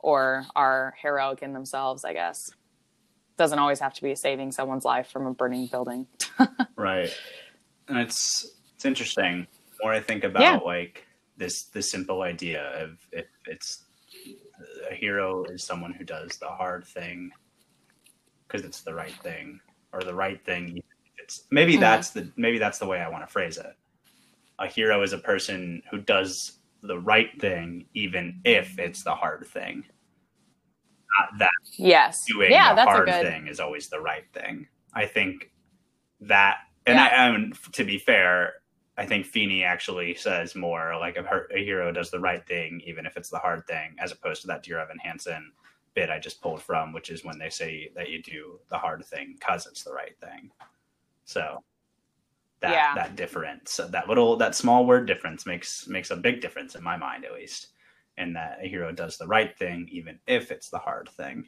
or 0.00 0.46
are 0.56 0.94
heroic 1.02 1.42
in 1.42 1.52
themselves, 1.54 2.04
I 2.04 2.12
guess. 2.14 2.52
Doesn't 3.38 3.58
always 3.58 3.78
have 3.80 3.94
to 3.94 4.02
be 4.02 4.14
saving 4.16 4.52
someone's 4.52 4.84
life 4.84 5.08
from 5.08 5.26
a 5.26 5.32
burning 5.32 5.66
building. 5.66 6.06
Right. 6.76 7.10
And 7.88 7.98
it's 7.98 8.46
it's 8.74 8.84
interesting. 8.84 9.46
The 9.70 9.76
more 9.82 9.92
I 9.92 10.00
think 10.00 10.22
about 10.24 10.42
Yeah. 10.42 10.56
like 10.56 11.06
this 11.36 11.64
this 11.72 11.90
simple 11.90 12.22
idea 12.22 12.62
of 12.82 12.98
if 13.12 13.26
it's 13.46 13.84
a 14.90 14.94
hero 14.94 15.44
is 15.44 15.64
someone 15.64 15.92
who 15.92 16.04
does 16.04 16.36
the 16.38 16.48
hard 16.48 16.84
thing 16.84 17.30
because 18.46 18.64
it's 18.66 18.82
the 18.82 18.94
right 18.94 19.14
thing 19.22 19.60
or 19.92 20.00
the 20.02 20.14
right 20.14 20.44
thing 20.44 20.80
it's 21.18 21.46
maybe 21.50 21.76
Mhm. 21.76 21.80
that's 21.80 22.10
the 22.10 22.30
maybe 22.36 22.58
that's 22.58 22.78
the 22.78 22.86
way 22.86 23.00
I 23.00 23.08
want 23.08 23.22
to 23.26 23.32
phrase 23.32 23.56
it. 23.58 23.74
A 24.58 24.66
hero 24.66 25.02
is 25.02 25.12
a 25.12 25.18
person 25.18 25.82
who 25.90 25.98
does 25.98 26.58
the 26.82 26.98
right 26.98 27.30
thing 27.40 27.86
even 27.94 28.40
if 28.44 28.78
it's 28.78 29.02
the 29.04 29.14
hard 29.14 29.46
thing. 29.46 29.84
Not 31.18 31.38
that 31.38 31.50
Yes. 31.76 32.24
doing 32.26 32.50
yeah, 32.50 32.70
the 32.70 32.76
that's 32.76 32.88
a 32.88 32.90
hard 32.90 33.06
good 33.06 33.22
thing 33.22 33.46
is 33.46 33.60
always 33.60 33.88
the 33.88 34.00
right 34.00 34.24
thing. 34.32 34.66
I 34.94 35.06
think 35.06 35.50
that, 36.20 36.58
and 36.86 36.96
Yeah. 36.96 37.04
I, 37.06 37.28
I 37.28 37.32
mean, 37.36 37.52
to 37.72 37.84
be 37.84 37.98
fair, 37.98 38.54
I 38.96 39.06
think 39.06 39.26
Feeny 39.26 39.62
actually 39.62 40.14
says 40.14 40.54
more 40.56 40.96
like 40.98 41.16
a, 41.16 41.24
a 41.54 41.64
hero 41.64 41.92
does 41.92 42.10
the 42.10 42.18
right 42.20 42.44
thing, 42.46 42.82
even 42.84 43.06
if 43.06 43.16
it's 43.16 43.30
the 43.30 43.38
hard 43.38 43.66
thing, 43.66 43.94
as 43.98 44.10
opposed 44.12 44.40
to 44.42 44.46
that 44.48 44.62
Dear 44.64 44.80
Evan 44.80 44.98
Hansen 44.98 45.52
bit 45.94 46.10
I 46.10 46.18
just 46.18 46.40
pulled 46.42 46.62
from, 46.62 46.92
which 46.92 47.10
is 47.10 47.24
when 47.24 47.38
they 47.38 47.48
say 47.48 47.90
that 47.94 48.10
you 48.10 48.22
do 48.22 48.60
the 48.68 48.78
hard 48.78 49.04
thing 49.04 49.34
because 49.38 49.66
it's 49.66 49.84
the 49.84 49.92
right 49.92 50.18
thing. 50.20 50.50
So 51.24 51.62
that 52.60 52.72
Yeah. 52.72 52.94
that 52.94 53.16
difference, 53.16 53.76
that 53.76 54.08
little 54.08 54.36
that 54.36 54.54
small 54.56 54.84
word 54.84 55.06
difference 55.06 55.46
makes 55.46 55.86
makes 55.86 56.10
a 56.10 56.16
big 56.16 56.40
difference 56.40 56.74
in 56.74 56.82
my 56.82 56.96
mind, 56.96 57.24
at 57.24 57.32
least. 57.32 57.68
In 58.18 58.32
that 58.34 58.58
a 58.62 58.68
hero 58.68 58.92
does 58.92 59.16
the 59.16 59.26
right 59.26 59.56
thing, 59.56 59.88
even 59.92 60.18
if 60.26 60.50
it's 60.50 60.68
the 60.70 60.78
hard 60.78 61.08
thing, 61.10 61.46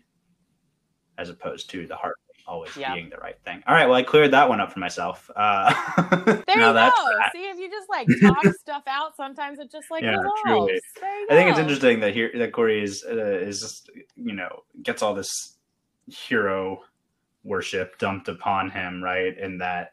as 1.19 1.29
opposed 1.29 1.69
to 1.71 1.87
the 1.87 1.97
hard 1.97 2.15
thing 2.27 2.45
always 2.47 2.77
Yeah. 2.77 2.95
being 2.95 3.11
the 3.11 3.17
right 3.17 3.39
thing. 3.45 3.63
All 3.67 3.75
right, 3.75 3.87
well, 3.87 3.97
I 3.97 4.03
cleared 4.03 4.31
that 4.33 4.49
one 4.49 4.61
up 4.61 4.73
for 4.73 4.79
myself. 4.79 5.31
Uh, 5.37 5.73
There 6.47 6.59
you 6.59 6.65
go. 6.67 6.73
that. 6.73 6.93
See, 7.33 7.49
if 7.49 7.59
you 7.59 7.69
just 7.71 7.89
like 7.89 8.07
talk 8.23 8.45
stuff 8.61 8.83
out, 8.87 9.17
sometimes 9.17 9.59
it 9.59 9.71
just 9.71 9.91
like 9.91 10.03
Yeah, 10.03 10.17
truly. 10.45 10.81
I 11.03 11.27
think 11.31 11.51
it's 11.51 11.59
interesting 11.59 12.01
that 12.01 12.15
here 12.15 12.31
that 12.37 12.53
Cory 12.53 12.83
is 12.83 13.05
uh, 13.09 13.15
is 13.15 13.61
just, 13.61 13.91
you 14.17 14.33
know 14.33 14.65
gets 14.83 15.03
all 15.03 15.15
this 15.15 15.59
hero 16.07 16.83
worship 17.45 17.99
dumped 17.99 18.29
upon 18.29 18.71
him, 18.71 19.03
right? 19.03 19.37
And 19.39 19.61
that 19.61 19.93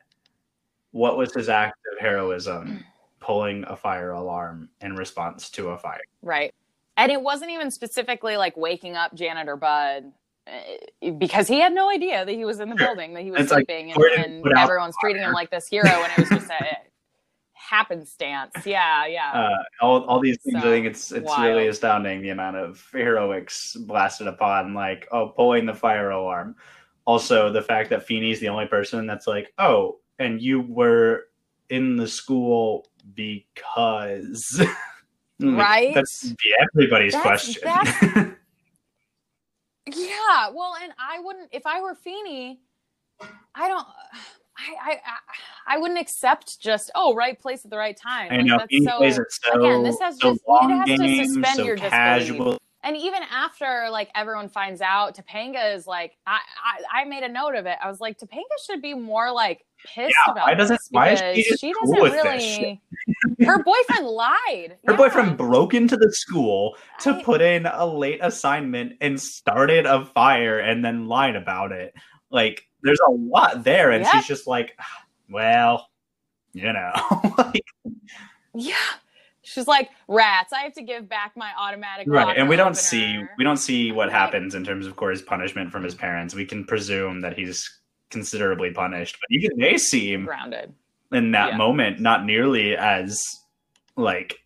what 0.91 1.17
was 1.17 1.33
his 1.33 1.49
act 1.49 1.77
of 1.93 1.99
heroism? 1.99 2.83
Pulling 3.19 3.65
a 3.67 3.75
fire 3.75 4.11
alarm 4.11 4.69
in 4.81 4.95
response 4.95 5.49
to 5.51 5.69
a 5.69 5.77
fire. 5.77 5.99
Right. 6.21 6.53
And 6.97 7.11
it 7.11 7.21
wasn't 7.21 7.51
even 7.51 7.71
specifically 7.71 8.37
like 8.37 8.57
waking 8.57 8.95
up 8.95 9.13
Janet 9.13 9.47
or 9.47 9.55
Bud 9.55 10.11
eh, 10.47 11.11
because 11.11 11.47
he 11.47 11.59
had 11.59 11.73
no 11.73 11.89
idea 11.89 12.25
that 12.25 12.31
he 12.31 12.43
was 12.43 12.59
in 12.59 12.69
the 12.69 12.75
building, 12.75 13.13
that 13.13 13.23
he 13.23 13.31
was 13.31 13.41
It's 13.41 13.51
sleeping, 13.51 13.93
Gordon 13.95 14.23
and, 14.23 14.45
and 14.45 14.57
everyone's 14.57 14.95
treating 14.99 15.21
him 15.21 15.31
like 15.31 15.51
this 15.51 15.67
hero. 15.67 15.87
And 15.87 16.11
it 16.11 16.17
was 16.17 16.29
just 16.29 16.49
a 16.49 16.77
happenstance. 17.53 18.53
Yeah, 18.65 19.05
yeah. 19.05 19.31
Uh, 19.31 19.85
all, 19.85 20.03
all 20.05 20.19
these 20.19 20.37
things, 20.41 20.61
So, 20.61 20.67
I 20.69 20.71
think 20.71 20.85
it's 20.85 21.11
it's 21.11 21.27
wild. 21.27 21.43
really 21.43 21.67
astounding 21.67 22.21
the 22.21 22.29
amount 22.29 22.57
of 22.57 22.83
heroics 22.91 23.75
blasted 23.75 24.27
upon, 24.27 24.73
like 24.73 25.07
oh, 25.11 25.29
pulling 25.29 25.65
the 25.65 25.73
fire 25.73 26.11
alarm. 26.11 26.55
Also, 27.05 27.51
the 27.51 27.61
fact 27.61 27.89
that 27.89 28.05
Feeny's 28.05 28.39
the 28.39 28.49
only 28.49 28.65
person 28.65 29.05
that's 29.05 29.27
like, 29.27 29.53
oh, 29.59 29.99
and 30.19 30.41
you 30.41 30.61
were 30.61 31.27
in 31.69 31.95
the 31.95 32.07
school 32.07 32.87
because, 33.13 34.55
Like, 34.59 34.69
Mm, 35.41 35.57
right? 35.57 35.93
That's 35.93 36.33
everybody's 36.73 37.13
That's- 37.13 37.57
question. 37.57 37.61
that's- 37.63 38.03
yeah. 39.95 40.49
Well, 40.53 40.75
and 40.81 40.91
I 40.97 41.19
wouldn't, 41.19 41.49
if 41.51 41.65
I 41.65 41.81
were 41.81 41.95
Feeny, 41.95 42.59
I 43.55 43.67
don't. 43.67 43.85
I, 44.59 44.93
I 44.93 44.99
I 45.67 45.77
wouldn't 45.77 45.99
accept 45.99 46.59
just 46.59 46.89
oh 46.95 47.13
right 47.13 47.39
place 47.39 47.63
at 47.63 47.69
the 47.69 47.77
right 47.77 47.95
time. 47.95 48.31
I 48.31 48.37
Like, 48.37 48.45
know 48.47 48.57
that's 48.57 48.69
Feeny 48.69 48.85
so 48.87 48.97
plays 48.97 49.19
it 49.19 49.25
so, 49.31 49.51
again, 49.59 49.83
this 49.83 49.99
has 49.99 50.19
so 50.19 50.31
just- 50.31 50.41
it 50.47 50.69
has 50.89 50.99
to 50.99 51.25
suspend 51.25 51.57
so 51.57 51.63
your 51.63 51.75
disbelief. 51.75 52.57
And 52.87 52.95
even 52.97 53.21
after 53.29 53.87
like 53.91 54.09
everyone 54.15 54.47
finds 54.49 54.81
out 54.81 55.15
topanga 55.15 55.75
is 55.75 55.85
like 55.85 56.17
I, 56.25 56.39
I 56.93 57.01
i 57.01 57.05
made 57.05 57.23
a 57.23 57.29
note 57.29 57.53
of 57.55 57.65
it 57.65 57.77
i 57.83 57.87
was 57.89 57.99
like 57.99 58.17
topanga 58.17 58.41
should 58.65 58.81
be 58.81 58.93
more 58.93 59.31
like 59.31 59.65
pissed 59.85 60.15
Yeah, 60.25 60.31
about 60.31 60.47
why 60.47 60.53
doesn't- 60.55 60.79
why 60.91 61.13
she 61.15 61.43
she 61.43 61.73
cool 61.73 61.93
doesn't 61.95 62.01
with 62.01 62.13
this 62.13 62.23
really 62.23 62.81
her 63.45 63.61
boyfriend 63.63 64.07
lied 64.07 64.77
Her 64.85 64.93
Yeah. 64.93 64.95
boyfriend 64.95 65.37
broke 65.37 65.73
into 65.73 65.97
the 65.97 66.11
school 66.11 66.75
to 67.01 67.11
I- 67.15 67.23
put 67.23 67.41
in 67.41 67.65
a 67.67 67.85
late 67.85 68.19
assignment 68.23 68.93
and 69.01 69.21
started 69.21 69.85
a 69.85 70.05
fire 70.05 70.59
and 70.59 70.83
then 70.83 71.07
lied 71.07 71.35
about 71.35 71.71
it. 71.71 71.93
Like, 72.31 72.63
there's 72.83 72.99
a 73.07 73.11
lot 73.11 73.63
there, 73.63 73.91
and 73.91 74.03
Yep. 74.03 74.13
she's 74.13 74.27
just 74.27 74.47
like, 74.47 74.71
"Ah, 74.79 75.03
well, 75.29 75.87
you 76.53 76.73
know, 76.73 76.91
like, 77.37 77.63
yeah 78.53 78.75
she's 79.47 79.67
like 79.67 79.89
rats 80.07 80.51
i 80.53 80.59
have 80.61 80.73
to 80.73 80.81
give 80.81 81.07
back 81.07 81.31
my 81.35 81.51
automatic 81.57 82.05
right. 82.09 82.37
And 82.37 82.49
we 82.49 82.55
don't 82.55 82.67
opener." 82.67 82.75
see 82.75 83.23
we 83.37 83.43
don't 83.43 83.57
see 83.57 83.91
what 83.91 84.11
happens 84.11 84.55
in 84.55 84.63
terms 84.63 84.85
of 84.85 84.95
Cory's 84.95 85.21
punishment 85.21 85.71
from 85.71 85.83
his 85.83 85.95
parents. 85.95 86.35
We 86.35 86.45
can 86.45 86.65
presume 86.65 87.21
that 87.21 87.37
he's 87.37 87.69
considerably 88.09 88.71
punished, 88.71 89.17
but 89.19 89.35
even 89.35 89.57
they 89.57 89.77
seem 89.77 90.25
grounded 90.25 90.73
in 91.11 91.31
that 91.31 91.51
Yeah. 91.51 91.57
moment 91.57 91.99
not 91.99 92.25
nearly 92.25 92.75
as 92.75 93.21
like 93.95 94.37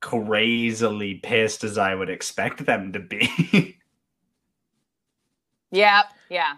crazily 0.00 1.14
pissed 1.14 1.64
as 1.64 1.76
I 1.76 1.94
would 1.94 2.08
expect 2.08 2.64
them 2.64 2.92
to 2.92 3.00
be. 3.00 3.76
yeah 5.70 6.02
yeah 6.30 6.54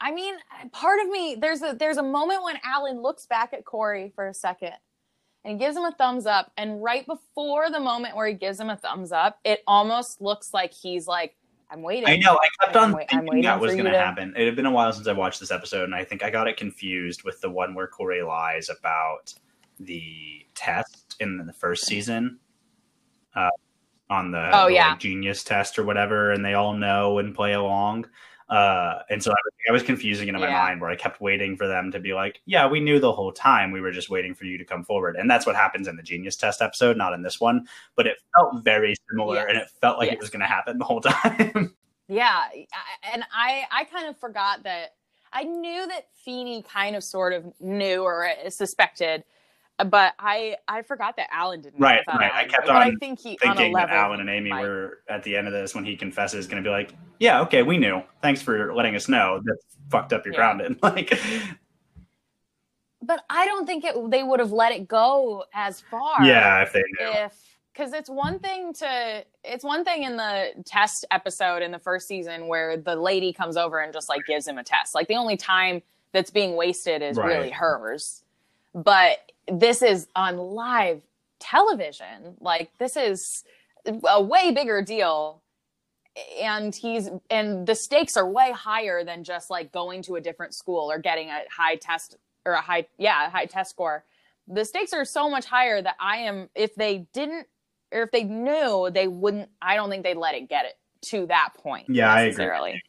i 0.00 0.10
mean 0.10 0.34
part 0.72 1.00
of 1.00 1.08
me 1.08 1.36
there's 1.38 1.62
a 1.62 1.76
there's 1.78 1.96
a 1.96 2.02
moment 2.02 2.42
when 2.42 2.56
alan 2.64 3.00
looks 3.00 3.24
back 3.26 3.52
at 3.52 3.64
cory 3.64 4.10
for 4.16 4.26
a 4.26 4.34
second 4.34 4.72
and 5.44 5.52
he 5.52 5.58
gives 5.58 5.76
him 5.76 5.84
a 5.84 5.92
thumbs 5.92 6.26
up 6.26 6.50
and 6.56 6.82
right 6.82 7.06
before 7.06 7.70
the 7.70 7.80
moment 7.80 8.16
where 8.16 8.26
he 8.26 8.34
gives 8.34 8.58
him 8.58 8.70
a 8.70 8.76
thumbs 8.76 9.12
up 9.12 9.38
it 9.44 9.62
almost 9.66 10.20
looks 10.20 10.54
like 10.54 10.72
he's 10.72 11.06
like 11.06 11.36
i'm 11.70 11.82
waiting 11.82 12.08
I 12.08 12.16
know. 12.16 12.34
I 12.40 12.48
kept 12.64 12.76
on 12.76 12.94
I'm 12.94 13.20
thinking 13.26 13.42
that 13.42 13.60
was 13.60 13.72
going 13.72 13.84
to 13.86 13.90
to- 13.92 13.98
happen. 13.98 14.32
It 14.36 14.46
had 14.46 14.54
been 14.56 14.66
a 14.66 14.70
while 14.70 14.92
since 14.92 15.06
I 15.08 15.12
watched 15.12 15.40
this 15.40 15.50
episode, 15.50 15.84
and 15.84 15.94
I 15.94 16.04
think 16.04 16.22
I 16.22 16.30
got 16.30 16.46
it 16.46 16.56
confused 16.56 17.24
with 17.24 17.40
the 17.40 17.50
one 17.50 17.74
where 17.74 17.86
Cory 17.86 18.22
lies 18.22 18.68
about 18.68 19.34
the 19.80 20.46
test 20.54 21.16
in 21.20 21.38
the 21.44 21.52
first 21.52 21.86
season, 21.86 22.38
uh, 23.34 23.48
on 24.10 24.30
the, 24.30 24.50
Oh, 24.56 24.66
the, 24.66 24.74
yeah. 24.74 24.90
like, 24.90 25.00
genius 25.00 25.42
test 25.42 25.78
or 25.78 25.84
whatever, 25.84 26.30
and 26.30 26.44
they 26.44 26.54
all 26.54 26.74
know 26.74 27.18
and 27.18 27.34
play 27.34 27.54
along. 27.54 28.06
Uh, 28.48 28.98
and 29.10 29.22
so 29.22 29.30
I 29.30 29.36
was, 29.44 29.52
I 29.70 29.72
was 29.72 29.82
confusing 29.82 30.28
it 30.28 30.34
in 30.34 30.40
my 30.40 30.48
Yeah. 30.48 30.62
mind 30.62 30.80
where 30.80 30.90
I 30.90 30.96
kept 30.96 31.20
waiting 31.20 31.56
for 31.56 31.66
them 31.66 31.90
to 31.92 31.98
be 31.98 32.12
like, 32.12 32.40
"Yeah, 32.44 32.66
we 32.66 32.78
knew 32.80 33.00
the 33.00 33.12
whole 33.12 33.32
time. 33.32 33.70
We 33.72 33.80
were 33.80 33.90
just 33.90 34.10
waiting 34.10 34.34
for 34.34 34.44
you 34.44 34.58
to 34.58 34.64
come 34.64 34.84
forward." 34.84 35.16
And 35.16 35.30
that's 35.30 35.46
what 35.46 35.56
happens 35.56 35.88
in 35.88 35.96
the 35.96 36.02
genius 36.02 36.36
test 36.36 36.60
episode, 36.60 36.96
not 36.96 37.14
in 37.14 37.22
this 37.22 37.40
one. 37.40 37.66
But 37.96 38.06
it 38.06 38.18
felt 38.36 38.62
very 38.62 38.94
similar, 39.10 39.36
Yes. 39.36 39.46
and 39.48 39.58
it 39.58 39.68
felt 39.80 39.98
like 39.98 40.06
Yes. 40.08 40.14
it 40.16 40.20
was 40.20 40.30
going 40.30 40.40
to 40.40 40.46
happen 40.46 40.78
the 40.78 40.84
whole 40.84 41.00
time. 41.00 41.74
Yeah, 42.08 42.28
I- 42.52 42.66
and 43.14 43.24
I 43.32 43.64
I 43.70 43.84
kind 43.84 44.08
of 44.08 44.18
forgot 44.18 44.62
that 44.64 44.94
I 45.32 45.44
knew 45.44 45.86
that 45.88 46.06
Feeny 46.24 46.62
kind 46.62 46.94
of 46.96 47.02
sort 47.02 47.32
of 47.32 47.44
knew 47.60 48.02
or 48.02 48.28
suspected, 48.50 49.24
but 49.86 50.14
I 50.18 50.56
I 50.68 50.82
forgot 50.82 51.16
that 51.16 51.28
Alan 51.32 51.60
didn't. 51.60 51.80
Right, 51.80 52.00
right. 52.06 52.30
I 52.32 52.44
kept. 52.44 52.66
But 52.66 52.76
I 52.76 52.88
on 52.88 52.98
think 52.98 53.18
he 53.20 53.30
on 53.44 53.56
thinking 53.56 53.72
that 53.74 53.90
Alan 53.90 54.20
and 54.20 54.30
Amy 54.30 54.50
might- 54.50 54.62
were 54.62 54.98
at 55.08 55.22
the 55.24 55.36
end 55.36 55.46
of 55.48 55.52
this 55.52 55.74
when 55.74 55.84
he 55.84 55.96
confesses 55.96 56.46
going 56.46 56.62
to 56.62 56.66
be 56.66 56.70
like, 56.72 56.92
"Yeah, 57.18 57.40
okay, 57.42 57.62
we 57.62 57.78
knew. 57.78 58.02
Thanks 58.22 58.40
for 58.42 58.74
letting 58.74 58.94
us 58.94 59.08
know. 59.08 59.40
That 59.44 59.56
fucked 59.90 60.12
up. 60.12 60.24
You're 60.24 60.34
Yeah. 60.34 60.38
grounded." 60.56 60.78
Like, 60.82 61.18
But 63.02 63.22
I 63.28 63.44
don't 63.46 63.66
think 63.66 63.84
it 63.84 63.94
they 64.10 64.22
would 64.22 64.40
have 64.40 64.52
let 64.52 64.72
it 64.72 64.88
go 64.88 65.44
as 65.52 65.80
far. 65.80 66.24
yeah, 66.24 66.62
if 66.62 66.72
they 66.72 66.82
knew. 66.98 67.10
if 67.12 67.32
because 67.72 67.92
it's 67.92 68.08
one 68.08 68.38
thing 68.38 68.72
to 68.74 69.24
it's 69.42 69.64
one 69.64 69.84
thing 69.84 70.04
in 70.04 70.16
the 70.16 70.52
test 70.64 71.04
episode 71.10 71.60
in 71.62 71.70
the 71.72 71.78
first 71.78 72.06
season 72.08 72.46
where 72.46 72.76
the 72.76 72.94
lady 72.96 73.32
comes 73.32 73.56
over 73.56 73.80
and 73.80 73.92
just 73.92 74.08
like 74.08 74.24
gives 74.26 74.46
him 74.46 74.58
a 74.58 74.62
test 74.64 74.94
like 74.94 75.08
the 75.08 75.16
only 75.16 75.36
time 75.36 75.82
that's 76.12 76.30
being 76.30 76.54
wasted 76.54 77.02
is 77.02 77.16
Right. 77.16 77.26
really 77.26 77.50
hers 77.50 78.22
but 78.74 79.32
this 79.48 79.82
is 79.82 80.08
on 80.14 80.36
live 80.36 81.02
television. 81.40 82.36
Like 82.40 82.70
this 82.78 82.96
is 82.96 83.44
a 84.08 84.22
way 84.22 84.50
bigger 84.50 84.82
deal. 84.82 85.42
And 86.40 86.74
he's 86.74 87.10
and 87.28 87.66
the 87.66 87.74
stakes 87.74 88.16
are 88.16 88.28
way 88.28 88.52
higher 88.52 89.04
than 89.04 89.24
just 89.24 89.50
like 89.50 89.72
going 89.72 90.02
to 90.02 90.14
a 90.14 90.20
different 90.20 90.54
school 90.54 90.90
or 90.90 90.98
getting 90.98 91.28
a 91.28 91.42
high 91.50 91.76
test 91.76 92.16
or 92.46 92.52
a 92.52 92.60
high 92.60 92.86
yeah 92.98 93.26
a 93.26 93.30
high 93.30 93.46
test 93.46 93.70
score. 93.70 94.04
The 94.46 94.64
stakes 94.64 94.92
are 94.92 95.04
so 95.04 95.28
much 95.28 95.46
higher 95.46 95.80
that 95.82 95.96
i 95.98 96.18
am 96.18 96.50
if 96.54 96.74
they 96.74 97.06
didn't 97.12 97.46
or 97.92 98.02
if 98.02 98.10
they 98.10 98.24
knew 98.24 98.90
they 98.92 99.08
wouldn't 99.08 99.48
i 99.62 99.74
don't 99.74 99.88
think 99.88 100.04
they'd 100.04 100.16
let 100.16 100.34
it 100.34 100.48
get 100.48 100.66
it 100.66 100.74
to 101.00 101.26
that 101.26 101.50
point 101.56 101.86
Yeah, 101.88 102.12
I 102.12 102.22
agree. 102.22 102.82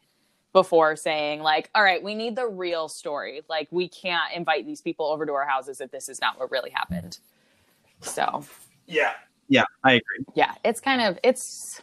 Necessarily 0.56 0.64
before 0.64 0.96
saying 0.96 1.42
like 1.42 1.70
all 1.76 1.84
right 1.84 2.02
we 2.02 2.16
need 2.16 2.36
the 2.36 2.48
real 2.48 2.88
story. 2.88 3.42
Like 3.50 3.68
we 3.72 3.88
can't 3.88 4.34
invite 4.34 4.66
these 4.66 4.82
people 4.82 5.06
over 5.06 5.26
to 5.26 5.34
our 5.34 5.46
houses 5.46 5.82
if 5.82 5.92
this 5.92 6.10
is 6.10 6.22
not 6.22 6.40
what 6.40 6.52
really 6.52 6.72
happened. 6.72 7.20
So. 8.02 8.44
Yeah, 8.88 9.14
yeah, 9.48 9.64
I 9.84 9.94
agree. 9.94 10.26
yeah 10.36 10.54
it's 10.64 10.80
kind 10.80 11.02
of 11.02 11.18
it's 11.24 11.82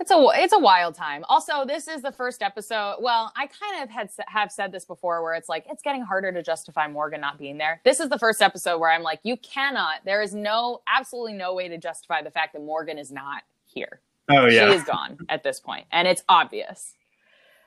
it's 0.00 0.10
a 0.10 0.26
it's 0.34 0.52
a 0.52 0.58
wild 0.58 0.94
time. 0.94 1.24
Also 1.28 1.64
this 1.64 1.86
is 1.86 2.02
the 2.02 2.12
first 2.12 2.42
episode 2.42 2.96
well 3.00 3.32
i 3.36 3.46
kind 3.46 3.82
of 3.82 3.90
had 3.90 4.10
have 4.26 4.50
said 4.50 4.72
this 4.72 4.84
before 4.84 5.22
where 5.22 5.34
it's 5.34 5.48
like 5.48 5.64
it's 5.70 5.82
getting 5.82 6.02
harder 6.02 6.32
to 6.32 6.42
justify 6.42 6.88
morgan 6.88 7.20
not 7.20 7.38
being 7.38 7.58
there. 7.58 7.80
This 7.84 8.00
is 8.00 8.08
the 8.08 8.18
first 8.18 8.42
episode 8.42 8.78
where 8.78 8.90
i'm 8.90 9.02
like 9.02 9.20
you 9.22 9.36
cannot 9.36 10.04
there 10.04 10.22
is 10.22 10.34
no 10.34 10.80
absolutely 10.88 11.34
no 11.34 11.54
way 11.54 11.68
to 11.68 11.78
justify 11.78 12.22
the 12.22 12.30
fact 12.30 12.54
that 12.54 12.62
morgan 12.62 12.98
is 12.98 13.12
not 13.12 13.42
here 13.66 14.00
Oh 14.28 14.46
yeah, 14.46 14.68
she 14.68 14.74
is 14.76 14.84
gone 14.84 15.18
at 15.28 15.42
this 15.42 15.60
point 15.60 15.86
and 15.92 16.06
it's 16.06 16.22
obvious 16.28 16.94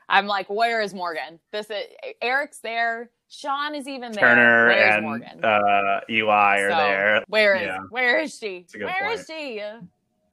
i'm 0.08 0.28
like 0.28 0.50
where 0.50 0.82
is 0.82 0.94
morgan 0.94 1.40
this 1.52 1.70
is, 1.70 1.84
eric's 2.22 2.60
there 2.60 3.10
shawn 3.28 3.74
is 3.76 3.88
even 3.88 4.12
there 4.12 4.22
Turner 4.36 4.68
where's 4.68 4.96
and 4.96 5.04
morgan 5.06 5.44
uh, 5.44 6.00
Eli 6.10 6.60
are 6.62 6.70
So, 6.70 6.78
there. 6.78 7.24
where 7.28 7.56
is 7.56 7.62
Yeah. 7.64 7.80
where 7.90 8.20
is 8.20 8.38
she 8.38 8.66
Where 8.80 9.12
is 9.12 9.26
she 9.26 9.62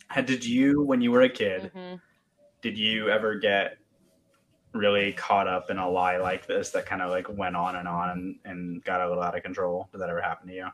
Had- 0.08 0.26
Did 0.26 0.44
you, 0.44 0.82
when 0.82 1.00
you 1.00 1.10
were 1.10 1.22
a 1.22 1.28
kid, 1.28 1.70
Mhm. 1.74 1.98
did 2.60 2.76
you 2.76 3.08
ever 3.08 3.34
get 3.36 3.78
really 4.74 5.12
caught 5.14 5.48
up 5.48 5.70
in 5.70 5.78
a 5.78 5.88
lie 5.88 6.18
like 6.18 6.46
this 6.46 6.70
that 6.70 6.84
kind 6.84 7.00
of 7.00 7.10
like 7.10 7.26
went 7.30 7.56
on 7.56 7.76
and 7.76 7.88
on 7.88 8.10
and, 8.10 8.38
and 8.44 8.84
got 8.84 9.00
a 9.00 9.08
little 9.08 9.22
out 9.22 9.34
of 9.34 9.42
control? 9.42 9.88
Did 9.90 10.02
that 10.02 10.10
ever 10.10 10.20
happen 10.20 10.48
to 10.48 10.54
you? 10.54 10.66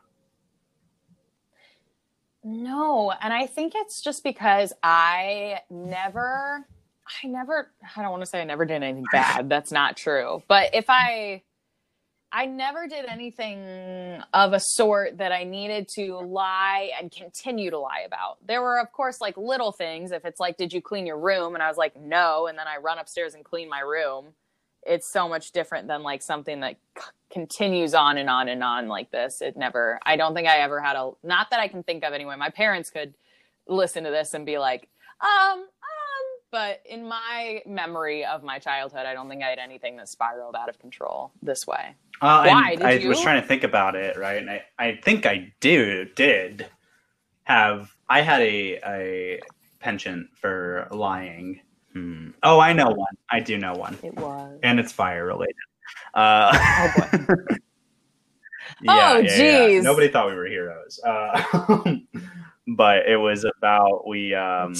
No, 2.43 3.11
and 3.11 3.33
I 3.33 3.47
think 3.47 3.73
it's 3.75 4.01
just 4.01 4.23
because 4.23 4.73
I 4.81 5.61
never 5.69 6.65
I 7.23 7.27
never 7.27 7.71
I 7.95 8.01
don't 8.01 8.11
want 8.11 8.21
to 8.21 8.27
say 8.27 8.41
I 8.41 8.45
never 8.45 8.65
did 8.65 8.81
anything 8.81 9.05
bad. 9.11 9.49
That's 9.49 9.71
not 9.71 9.97
true. 9.97 10.41
But 10.47 10.73
if 10.73 10.85
I 10.89 11.43
I 12.31 12.45
never 12.45 12.87
did 12.87 13.05
anything 13.05 14.21
of 14.33 14.53
a 14.53 14.59
sort 14.59 15.17
that 15.17 15.31
I 15.31 15.43
needed 15.43 15.87
to 15.95 16.17
lie 16.17 16.91
and 16.99 17.11
continue 17.11 17.71
to 17.71 17.79
lie 17.79 18.03
about. 18.05 18.37
There 18.45 18.61
were, 18.61 18.79
of 18.79 18.91
course, 18.91 19.19
like 19.19 19.35
little 19.35 19.71
things. 19.71 20.11
If 20.11 20.25
it's 20.25 20.39
like, 20.39 20.55
did 20.55 20.71
you 20.71 20.79
clean 20.81 21.07
your 21.07 21.17
room? 21.17 21.55
And 21.55 21.63
I 21.63 21.67
was 21.67 21.77
like, 21.77 21.99
no. 21.99 22.45
And 22.45 22.57
then 22.57 22.67
I 22.67 22.77
run 22.77 22.99
upstairs 22.99 23.33
and 23.33 23.43
clean 23.43 23.67
my 23.67 23.79
room. 23.79 24.27
It's 24.85 25.11
so 25.11 25.27
much 25.27 25.51
different 25.51 25.87
than 25.87 26.03
like 26.03 26.21
something 26.21 26.61
that 26.61 26.77
c- 26.97 27.03
continues 27.31 27.93
on 27.93 28.17
and 28.17 28.29
on 28.29 28.47
and 28.49 28.63
on 28.63 28.87
like 28.87 29.11
this. 29.11 29.41
It 29.41 29.57
never, 29.57 29.99
I 30.05 30.15
don't 30.15 30.33
think 30.33 30.47
I 30.47 30.57
ever 30.59 30.81
had 30.81 30.95
a, 30.95 31.11
not 31.23 31.49
that 31.51 31.59
I 31.59 31.67
can 31.67 31.83
think 31.83 32.03
of 32.03 32.13
anyway. 32.13 32.35
My 32.37 32.49
parents 32.49 32.89
could 32.89 33.13
listen 33.67 34.03
to 34.05 34.09
this 34.09 34.33
and 34.33 34.45
be 34.45 34.57
like, 34.57 34.87
um, 35.21 35.65
but 36.51 36.81
in 36.85 37.07
my 37.07 37.61
memory 37.65 38.25
of 38.25 38.43
my 38.43 38.59
childhood, 38.59 39.05
I 39.05 39.13
don't 39.13 39.29
think 39.29 39.43
I 39.43 39.49
had 39.49 39.59
anything 39.59 39.97
that 39.97 40.09
spiraled 40.09 40.55
out 40.55 40.69
of 40.69 40.79
control 40.79 41.31
this 41.41 41.67
way. 41.67 41.95
Uh, 42.21 42.43
Why? 42.45 42.75
Did 42.75 42.85
I 42.85 42.91
you? 42.93 43.09
was 43.09 43.21
trying 43.21 43.41
to 43.41 43.47
think 43.47 43.63
about 43.63 43.95
it, 43.95 44.17
right? 44.17 44.37
And 44.37 44.49
I, 44.49 44.63
I 44.77 44.99
think 45.03 45.25
I 45.25 45.53
do 45.59 46.05
did 46.15 46.65
have 47.43 47.91
I 48.09 48.21
had 48.21 48.41
a 48.41 48.79
a 48.85 49.39
penchant 49.79 50.29
for 50.35 50.87
lying. 50.91 51.61
Hmm. 51.93 52.29
Oh, 52.43 52.59
I 52.59 52.73
know 52.73 52.89
one. 52.89 53.15
I 53.31 53.39
do 53.39 53.57
know 53.57 53.73
one, 53.73 53.97
It 54.03 54.13
was. 54.15 54.59
and 54.63 54.79
it's 54.79 54.91
fire 54.91 55.25
related. 55.25 55.55
Uh, 56.13 56.51
Oh, 56.53 56.91
boy. 56.95 57.25
yeah, 58.81 59.13
Oh, 59.13 59.17
yeah, 59.17 59.21
yeah. 59.21 59.67
geez. 59.67 59.83
Nobody 59.83 60.07
thought 60.09 60.27
we 60.29 60.35
were 60.35 60.45
heroes, 60.45 60.99
uh, 61.05 61.95
but 62.67 63.07
it 63.07 63.17
was 63.17 63.45
about 63.57 64.07
we. 64.07 64.33
Um, 64.35 64.73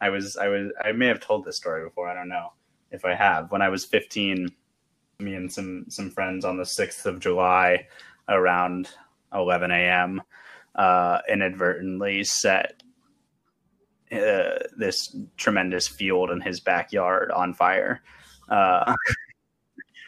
I 0.00 0.08
was 0.10 0.36
I 0.36 0.48
was 0.48 0.72
I 0.82 0.92
may 0.92 1.06
have 1.06 1.20
told 1.20 1.44
this 1.44 1.56
story 1.56 1.84
before. 1.84 2.08
I 2.08 2.14
don't 2.14 2.28
know 2.28 2.52
if 2.90 3.04
I 3.04 3.14
have. 3.14 3.50
When 3.50 3.62
I 3.62 3.68
was 3.68 3.84
15, 3.84 4.48
me 5.20 5.34
and 5.34 5.52
some 5.52 5.86
some 5.88 6.10
friends 6.10 6.44
on 6.44 6.56
the 6.56 6.64
6th 6.64 7.06
of 7.06 7.20
July 7.20 7.86
around 8.28 8.88
11 9.34 9.70
a.m. 9.70 10.22
Uh, 10.74 11.18
inadvertently 11.28 12.24
set 12.24 12.82
uh, 14.12 14.58
this 14.76 15.16
tremendous 15.36 15.88
field 15.88 16.30
in 16.30 16.40
his 16.40 16.60
backyard 16.60 17.30
on 17.30 17.54
fire. 17.54 18.02
Uh, 18.48 18.94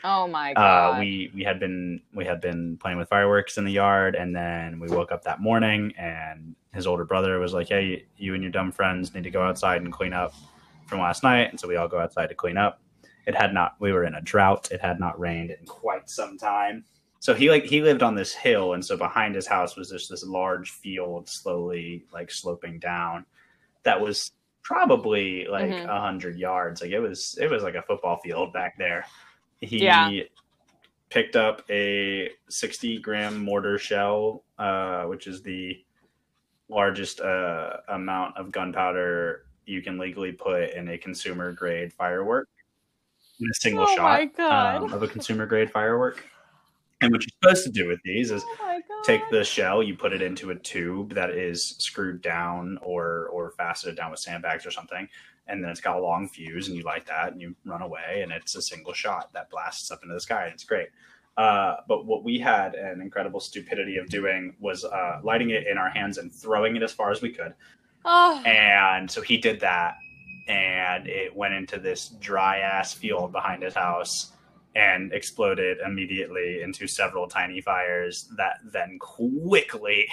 Oh 0.08 0.28
my 0.28 0.52
uh, 0.52 0.54
god. 0.54 1.00
we 1.00 1.32
we 1.34 1.42
had 1.42 1.58
been 1.58 2.00
we 2.14 2.24
had 2.24 2.40
been 2.40 2.76
playing 2.76 2.96
with 2.96 3.08
fireworks 3.08 3.58
in 3.58 3.64
the 3.64 3.72
yard, 3.72 4.14
and 4.14 4.34
then 4.36 4.78
we 4.78 4.86
woke 4.86 5.10
up 5.10 5.24
that 5.24 5.40
morning, 5.40 5.92
and 5.98 6.54
his 6.72 6.86
older 6.86 7.04
brother 7.04 7.40
was 7.40 7.52
like, 7.52 7.68
"Hey, 7.68 8.06
you 8.16 8.34
and 8.34 8.42
your 8.42 8.52
dumb 8.52 8.70
friends 8.70 9.12
need 9.14 9.24
to 9.24 9.30
go 9.30 9.42
outside 9.42 9.82
and 9.82 9.92
clean 9.92 10.12
up 10.12 10.32
from 10.86 11.00
last 11.00 11.24
night." 11.24 11.50
And 11.50 11.58
so 11.58 11.66
we 11.66 11.74
all 11.74 11.88
go 11.88 11.98
outside 11.98 12.28
to 12.28 12.36
clean 12.36 12.56
up. 12.56 12.80
It 13.26 13.34
had 13.34 13.52
not. 13.52 13.74
We 13.80 13.92
were 13.92 14.04
in 14.04 14.14
a 14.14 14.20
drought. 14.20 14.70
It 14.70 14.80
had 14.80 15.00
not 15.00 15.18
rained 15.18 15.50
in 15.50 15.66
quite 15.66 16.08
some 16.08 16.38
time. 16.38 16.84
So 17.18 17.34
he 17.34 17.50
like 17.50 17.64
he 17.64 17.82
lived 17.82 18.04
on 18.04 18.14
this 18.14 18.32
hill, 18.32 18.74
and 18.74 18.84
so 18.84 18.96
behind 18.96 19.34
his 19.34 19.48
house 19.48 19.76
was 19.76 19.90
just 19.90 20.08
this 20.08 20.24
large 20.24 20.70
field, 20.70 21.28
slowly 21.28 22.04
like 22.12 22.30
sloping 22.30 22.78
down. 22.78 23.26
That 23.86 24.00
was 24.00 24.32
probably 24.62 25.46
like 25.46 25.70
a 25.70 25.74
Mhm. 25.86 26.00
hundred 26.00 26.36
yards. 26.36 26.82
Like 26.82 26.90
it 26.90 26.98
was 26.98 27.38
it 27.40 27.48
was 27.48 27.62
like 27.62 27.76
a 27.76 27.82
football 27.82 28.18
field 28.18 28.52
back 28.52 28.76
there. 28.76 29.06
He 29.60 29.84
Yeah. 29.84 30.10
picked 31.08 31.36
up 31.36 31.62
a 31.70 32.30
60 32.48 32.98
gram 32.98 33.38
mortar 33.42 33.78
shell, 33.78 34.42
uh, 34.58 35.04
which 35.04 35.28
is 35.28 35.40
the 35.42 35.82
largest 36.68 37.20
uh, 37.20 37.76
amount 37.88 38.36
of 38.36 38.50
gunpowder 38.50 39.46
you 39.66 39.82
can 39.82 39.98
legally 39.98 40.32
put 40.32 40.70
in 40.70 40.88
a 40.88 40.98
consumer 40.98 41.52
grade 41.52 41.92
firework 41.92 42.48
in 43.40 43.46
a 43.48 43.54
single 43.54 43.84
Oh 43.88 43.94
shot 43.94 44.38
um, 44.40 44.92
of 44.92 45.02
a 45.04 45.08
consumer 45.08 45.46
grade 45.46 45.70
firework. 45.70 46.24
And 47.00 47.12
what 47.12 47.22
you're 47.22 47.34
supposed 47.42 47.64
to 47.66 47.72
do 47.72 47.88
with 47.88 48.00
these 48.04 48.30
is 48.30 48.42
oh 48.60 48.80
take 49.04 49.22
the 49.30 49.44
shell, 49.44 49.82
you 49.82 49.94
put 49.94 50.12
it 50.12 50.22
into 50.22 50.50
a 50.50 50.54
tube 50.54 51.14
that 51.14 51.30
is 51.30 51.76
screwed 51.78 52.22
down 52.22 52.78
or 52.82 53.28
or 53.32 53.52
faceted 53.52 53.96
down 53.96 54.10
with 54.10 54.20
sandbags 54.20 54.66
or 54.66 54.70
something, 54.70 55.08
and 55.46 55.62
then 55.62 55.70
it's 55.70 55.80
got 55.80 55.96
a 55.96 56.00
long 56.00 56.28
fuse, 56.28 56.68
and 56.68 56.76
you 56.76 56.82
light 56.82 57.06
that, 57.06 57.32
and 57.32 57.40
you 57.40 57.54
run 57.64 57.82
away, 57.82 58.20
and 58.22 58.32
it's 58.32 58.56
a 58.56 58.62
single 58.62 58.92
shot 58.92 59.32
that 59.32 59.50
blasts 59.50 59.90
up 59.90 60.02
into 60.02 60.14
the 60.14 60.20
sky, 60.20 60.44
and 60.44 60.54
it's 60.54 60.64
great. 60.64 60.88
Uh, 61.36 61.76
but 61.86 62.06
what 62.06 62.24
we 62.24 62.38
had 62.38 62.74
an 62.74 63.02
incredible 63.02 63.40
stupidity 63.40 63.98
of 63.98 64.08
doing 64.08 64.56
was 64.58 64.84
uh, 64.84 65.20
lighting 65.22 65.50
it 65.50 65.66
in 65.66 65.76
our 65.76 65.90
hands 65.90 66.16
and 66.16 66.32
throwing 66.32 66.76
it 66.76 66.82
as 66.82 66.92
far 66.92 67.10
as 67.10 67.20
we 67.20 67.30
could. 67.30 67.52
Oh, 68.06 68.42
And 68.46 69.10
so 69.10 69.20
he 69.20 69.36
did 69.36 69.60
that, 69.60 69.96
and 70.48 71.06
it 71.06 71.36
went 71.36 71.52
into 71.52 71.78
this 71.78 72.08
dry 72.20 72.58
ass 72.60 72.94
field 72.94 73.32
behind 73.32 73.62
his 73.62 73.74
house 73.74 74.32
and 74.76 75.12
exploded 75.12 75.78
immediately 75.84 76.60
into 76.62 76.86
several 76.86 77.26
tiny 77.26 77.60
fires 77.62 78.28
that 78.36 78.58
then 78.72 78.98
quickly, 79.00 80.06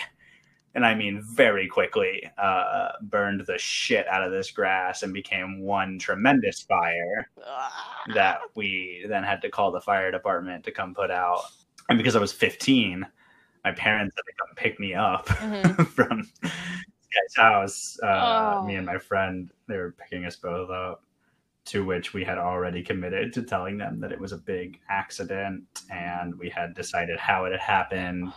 and 0.74 0.86
I 0.86 0.96
mean 0.96 1.22
very 1.36 1.68
quickly, 1.68 2.28
uh, 2.38 2.94
burned 3.02 3.42
the 3.46 3.58
shit 3.58 4.08
out 4.08 4.24
of 4.24 4.32
this 4.32 4.50
grass 4.52 5.04
and 5.04 5.14
became 5.14 5.60
one 5.60 6.00
tremendous 6.00 6.62
fire 6.62 7.30
that 8.16 8.40
we 8.56 9.06
then 9.10 9.24
had 9.24 9.42
to 9.42 9.50
call 9.50 9.72
the 9.72 9.82
fire 9.82 10.12
department 10.12 10.64
to 10.64 10.72
come 10.72 10.96
put 10.96 11.12
out. 11.12 11.42
And 11.90 11.98
because 11.98 12.16
I 12.16 12.20
was 12.20 12.32
15, 12.32 13.06
my 13.66 13.72
parents 13.74 14.16
had 14.16 14.24
to 14.24 14.38
come 14.40 14.56
pick 14.56 14.80
me 14.80 14.94
up 14.94 15.28
Mhm. 15.28 15.88
from 15.96 16.28
this 16.42 16.52
guy's 17.14 17.36
house. 17.36 18.00
Uh, 18.02 18.60
Oh. 18.62 18.66
Me 18.66 18.76
and 18.76 18.86
my 18.86 18.98
friend, 18.98 19.52
they 19.68 19.76
were 19.78 19.92
picking 19.92 20.26
us 20.26 20.38
both 20.38 20.70
up. 20.70 21.04
To 21.68 21.86
which 21.86 22.14
we 22.14 22.26
had 22.26 22.38
already 22.38 22.84
committed 22.84 23.32
to 23.34 23.42
telling 23.44 23.78
them 23.78 24.00
that 24.02 24.12
it 24.12 24.20
was 24.20 24.34
a 24.34 24.38
big 24.38 24.80
accident, 24.90 25.64
and 25.90 26.38
we 26.38 26.50
had 26.50 26.74
decided 26.76 27.18
how 27.18 27.46
it 27.46 27.52
had 27.54 27.62
happened, 27.62 28.34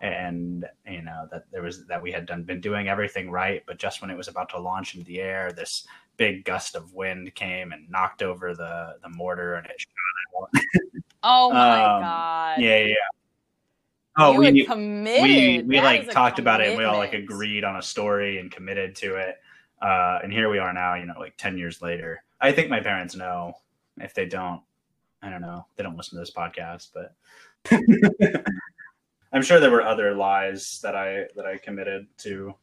and 0.00 0.64
you 0.86 1.02
know 1.02 1.28
that 1.30 1.44
there 1.52 1.62
was 1.62 1.86
that 1.86 2.02
we 2.02 2.10
had 2.10 2.26
done 2.26 2.42
been 2.42 2.60
doing 2.60 2.88
everything 2.88 3.30
right, 3.30 3.62
but 3.66 3.78
just 3.78 4.00
when 4.00 4.10
it 4.10 4.16
was 4.16 4.26
about 4.28 4.48
to 4.50 4.58
launch 4.58 4.94
into 4.94 5.06
the 5.06 5.20
air, 5.20 5.52
this 5.52 5.86
big 6.16 6.44
gust 6.44 6.74
of 6.74 6.92
wind 6.92 7.32
came 7.36 7.72
and 7.72 7.88
knocked 7.88 8.22
over 8.22 8.54
the 8.54 8.96
the 9.02 9.08
mortar, 9.08 9.54
and 9.54 9.66
it 9.66 9.80
shot 9.80 10.42
out. 10.42 10.62
oh 11.22 11.50
my 11.52 11.80
Um, 11.96 12.02
god. 12.02 12.60
yeah, 12.60 12.78
yeah. 12.80 12.94
Oh, 14.16 14.32
you 14.32 14.38
we 14.40 14.46
had 14.58 14.66
committed. 14.68 15.22
we 15.22 15.62
we 15.62 15.76
That 15.76 15.84
like 15.84 16.10
talked 16.10 16.38
about 16.38 16.60
it 16.60 16.68
and 16.68 16.78
we 16.78 16.84
all 16.84 16.98
like 16.98 17.14
agreed 17.14 17.64
on 17.64 17.76
a 17.76 17.82
story 17.82 18.38
and 18.38 18.50
committed 18.50 18.94
to 18.96 19.16
it 19.16 19.36
uh 19.84 20.18
and 20.22 20.32
here 20.32 20.48
we 20.48 20.58
are 20.58 20.72
now 20.72 20.94
you 20.94 21.04
know 21.06 21.14
like 21.18 21.36
10 21.36 21.58
years 21.58 21.80
later. 21.82 22.22
I 22.40 22.52
think 22.52 22.68
my 22.70 22.80
parents 22.80 23.14
know. 23.14 23.54
If 23.98 24.14
they 24.14 24.26
don't 24.26 24.60
i 25.22 25.30
don't 25.30 25.42
know. 25.42 25.66
They 25.76 25.82
don't 25.84 25.96
listen 25.96 26.16
to 26.16 26.22
this 26.22 26.32
podcast 26.34 26.88
but 26.94 27.14
i'm 29.32 29.42
sure 29.42 29.58
there 29.60 29.70
were 29.70 29.82
other 29.82 30.14
lies 30.14 30.80
that 30.82 30.94
i 30.96 31.24
that 31.36 31.46
i 31.46 31.56
committed 31.58 32.06
to 32.18 32.54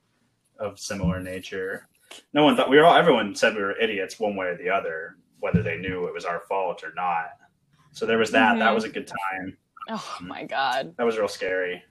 of 0.60 0.80
similar 0.80 1.20
nature. 1.22 1.88
No 2.34 2.44
one 2.44 2.56
thought 2.56 2.70
we 2.70 2.78
were 2.78 2.86
all 2.86 2.96
everyone 2.96 3.34
said 3.36 3.56
we 3.56 3.62
were 3.64 3.78
idiots 3.80 4.20
one 4.20 4.36
way 4.36 4.48
or 4.48 4.58
the 4.58 4.70
other 4.70 5.16
whether 5.40 5.64
they 5.64 5.78
knew 5.78 6.06
it 6.08 6.14
was 6.14 6.26
our 6.26 6.42
fault 6.42 6.84
or 6.84 6.94
not. 6.96 7.32
So 7.94 8.06
there 8.06 8.20
was 8.20 8.30
that. 8.32 8.60
That 8.60 8.70
Mhm. 8.72 8.76
was 8.76 8.84
a 8.84 8.90
good 8.90 9.08
time. 9.08 9.58
Oh 9.90 10.18
my 10.22 10.46
god. 10.46 10.96
that 10.98 11.04
was 11.04 11.18
real 11.18 11.28
scary. 11.28 11.84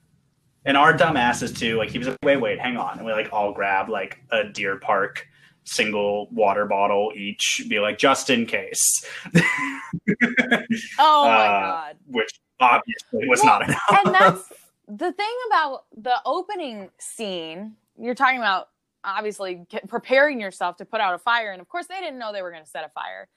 And 0.64 0.77
our 0.77 0.92
dumb 0.94 1.16
asses 1.16 1.53
too. 1.53 1.77
Like 1.79 1.90
he 1.90 1.99
was 1.99 2.09
like, 2.09 2.18
wait, 2.23 2.37
wait, 2.37 2.59
hang 2.61 2.77
on, 2.77 2.99
and 2.99 3.07
we 3.07 3.12
like 3.12 3.33
all 3.33 3.53
grab 3.53 3.88
like 3.88 4.23
a 4.31 4.44
Deer 4.44 4.77
Park 4.79 5.27
single 5.64 6.29
water 6.33 6.66
bottle 6.66 7.12
each, 7.16 7.62
be 7.68 7.79
like 7.81 7.96
just 7.99 8.29
in 8.31 8.44
case, 8.46 9.05
Oh 9.37 9.38
my 11.25 11.46
Uh, 11.46 11.61
god. 11.61 11.96
which 12.07 12.31
obviously 12.61 13.29
was 13.29 13.40
Well, 13.42 13.61
not 13.61 13.68
enough. 13.68 14.05
and 14.05 14.14
that's 14.14 14.49
the 14.88 15.12
thing 15.12 15.35
about 15.49 15.85
the 15.96 16.16
opening 16.25 16.90
scene. 16.99 17.77
You're 17.99 18.14
talking 18.14 18.38
about 18.38 18.68
obviously 19.05 19.64
preparing 19.88 20.40
yourself 20.40 20.77
to 20.77 20.85
put 20.85 21.01
out 21.01 21.14
a 21.14 21.18
fire, 21.18 21.53
and 21.53 21.61
of 21.61 21.68
course 21.68 21.87
they 21.87 22.01
didn't 22.01 22.18
know 22.18 22.33
they 22.33 22.42
were 22.42 22.51
going 22.51 22.64
to 22.64 22.68
set 22.70 22.85
a 22.85 22.88
fire. 22.90 23.29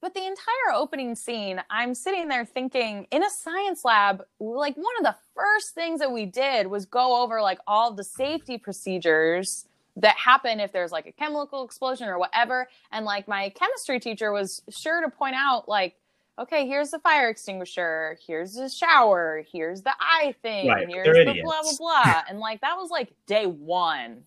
But 0.00 0.14
the 0.14 0.24
entire 0.24 0.74
opening 0.74 1.16
scene, 1.16 1.60
I'm 1.70 1.92
sitting 1.94 2.28
there 2.28 2.44
thinking, 2.44 3.06
in 3.10 3.24
a 3.24 3.30
science 3.30 3.84
lab, 3.84 4.24
like 4.38 4.76
one 4.76 4.94
of 4.98 5.04
the 5.04 5.16
first 5.34 5.74
things 5.74 5.98
that 5.98 6.12
we 6.12 6.24
did 6.24 6.68
was 6.68 6.86
go 6.86 7.20
over 7.22 7.42
like 7.42 7.58
all 7.66 7.92
the 7.92 8.04
safety 8.04 8.58
procedures 8.58 9.66
that 9.96 10.16
happen 10.16 10.60
if 10.60 10.70
there's 10.72 10.92
like 10.92 11.06
a 11.06 11.12
chemical 11.12 11.64
explosion 11.64 12.08
or 12.08 12.18
whatever. 12.18 12.68
And 12.92 13.04
like 13.04 13.26
my 13.26 13.50
chemistry 13.50 13.98
teacher 13.98 14.30
was 14.30 14.62
sure 14.68 15.02
to 15.02 15.10
point 15.10 15.34
out, 15.36 15.68
like, 15.68 15.96
okay, 16.38 16.66
here's 16.66 16.90
the 16.90 17.00
fire 17.00 17.28
extinguisher, 17.28 18.16
here's 18.24 18.54
the 18.54 18.68
shower, 18.68 19.44
here's 19.50 19.82
the 19.82 19.94
eye 19.98 20.34
thing, 20.42 20.68
Right, 20.68 20.88
here's 20.88 21.26
the 21.26 21.42
blah 21.42 21.62
blah 21.62 21.72
blah. 21.78 22.22
and 22.28 22.38
like 22.38 22.60
that 22.60 22.76
was 22.76 22.90
like 22.90 23.12
day 23.26 23.46
one. 23.46 24.22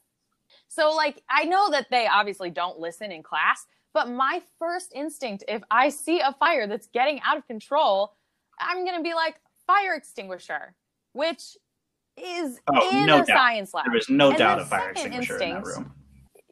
So 0.68 0.92
like 0.92 1.24
I 1.30 1.46
know 1.46 1.70
that 1.72 1.90
they 1.90 2.08
obviously 2.08 2.50
don't 2.50 2.80
listen 2.80 3.12
in 3.12 3.24
class, 3.24 3.66
But 3.94 4.10
my 4.10 4.42
first 4.58 4.92
instinct, 4.96 5.44
if 5.48 5.62
I 5.70 5.90
see 5.90 6.20
a 6.22 6.34
fire 6.40 6.68
that's 6.68 6.88
getting 6.88 7.20
out 7.26 7.38
of 7.38 7.46
control, 7.48 8.14
I'm 8.60 8.86
going 8.86 8.98
to 8.98 9.04
be 9.04 9.14
like, 9.14 9.36
fire 9.68 9.96
extinguisher, 9.96 10.76
which 11.14 11.58
is 12.18 12.60
Oh, 12.74 12.90
in 13.02 13.06
no 13.06 13.16
a 13.22 13.26
doubt. 13.26 13.28
science 13.28 13.74
lab. 13.74 13.86
There 13.86 13.94
was 13.94 14.10
no 14.10 14.30
And 14.30 14.38
doubt 14.38 14.60
a 14.60 14.66
fire 14.66 14.92
extinguisher 14.92 15.38
in 15.40 15.50
that 15.56 15.66
room. 15.66 15.94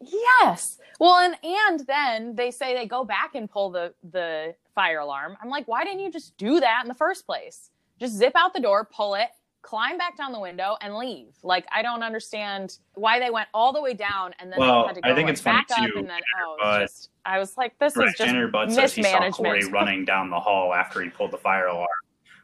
Yes. 0.02 0.78
Well, 1.00 1.18
and 1.20 1.36
and 1.44 1.80
then 1.88 2.36
they 2.36 2.52
say 2.52 2.74
they 2.74 2.86
go 2.86 3.04
back 3.04 3.36
and 3.36 3.50
pull 3.50 3.70
the 3.70 3.94
the 4.12 4.56
fire 4.74 5.00
alarm. 5.00 5.38
I'm 5.42 5.50
like, 5.50 5.68
why 5.68 5.84
didn't 5.84 6.00
you 6.00 6.12
just 6.12 6.38
do 6.38 6.60
that 6.62 6.82
in 6.84 6.88
the 6.88 6.94
first 6.96 7.26
place? 7.26 7.70
Just 8.00 8.14
zip 8.16 8.34
out 8.36 8.54
the 8.54 8.62
door, 8.62 8.86
pull 8.86 9.16
it, 9.16 9.28
climb 9.62 9.98
back 9.98 10.16
down 10.18 10.32
the 10.32 10.40
window, 10.40 10.78
and 10.82 10.96
leave. 10.96 11.34
Like, 11.44 11.66
I 11.72 11.82
don't 11.82 12.02
understand 12.04 12.78
why 12.94 13.20
they 13.20 13.30
went 13.30 13.50
all 13.54 13.74
the 13.74 13.82
way 13.82 13.94
down 13.94 14.34
and 14.40 14.52
then 14.52 14.60
Well, 14.60 14.88
had 14.88 14.96
to 14.96 15.02
go 15.02 15.10
I 15.12 15.16
think 15.16 15.30
it's 15.30 15.42
funny 15.42 15.58
back 15.68 15.78
up 15.80 15.90
too, 15.90 16.00
and 16.00 16.10
then 16.10 16.22
oh, 16.42 16.58
but- 16.62 16.80
just 16.82 17.10
I 17.26 17.38
was 17.40 17.58
like, 17.58 17.78
this 17.80 17.96
Right, 17.96 18.08
is 18.08 18.14
just 18.16 18.28
Janitor 18.30 18.48
Bud 18.48 18.72
says 18.72 18.94
he 18.96 19.04
saw 19.04 19.30
Cory 19.32 19.66
running 19.72 20.06
down 20.06 20.30
the 20.30 20.40
hall 20.40 20.74
after 20.74 21.02
he 21.02 21.10
pulled 21.10 21.32
the 21.32 21.38
fire 21.38 21.68
alarm, 21.68 21.88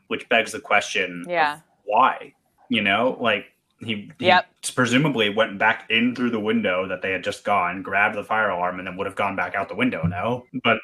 which 0.07 0.27
begs 0.29 0.51
the 0.51 0.59
question: 0.59 1.25
Yeah. 1.27 1.59
why? 1.85 2.33
You 2.69 2.81
know, 2.81 3.17
like 3.19 3.45
he, 3.79 4.11
he 4.19 4.25
Yep. 4.27 4.45
presumably 4.75 5.29
went 5.29 5.57
back 5.57 5.85
in 5.89 6.15
through 6.15 6.29
the 6.31 6.39
window 6.39 6.87
that 6.87 7.01
they 7.01 7.11
had 7.11 7.23
just 7.23 7.43
gone, 7.43 7.81
grabbed 7.81 8.15
the 8.15 8.23
fire 8.23 8.49
alarm, 8.49 8.79
and 8.79 8.87
then 8.87 8.97
would 8.97 9.07
have 9.07 9.15
gone 9.15 9.35
back 9.35 9.55
out 9.55 9.69
the 9.69 9.75
window. 9.75 10.03
No, 10.05 10.45
but 10.63 10.77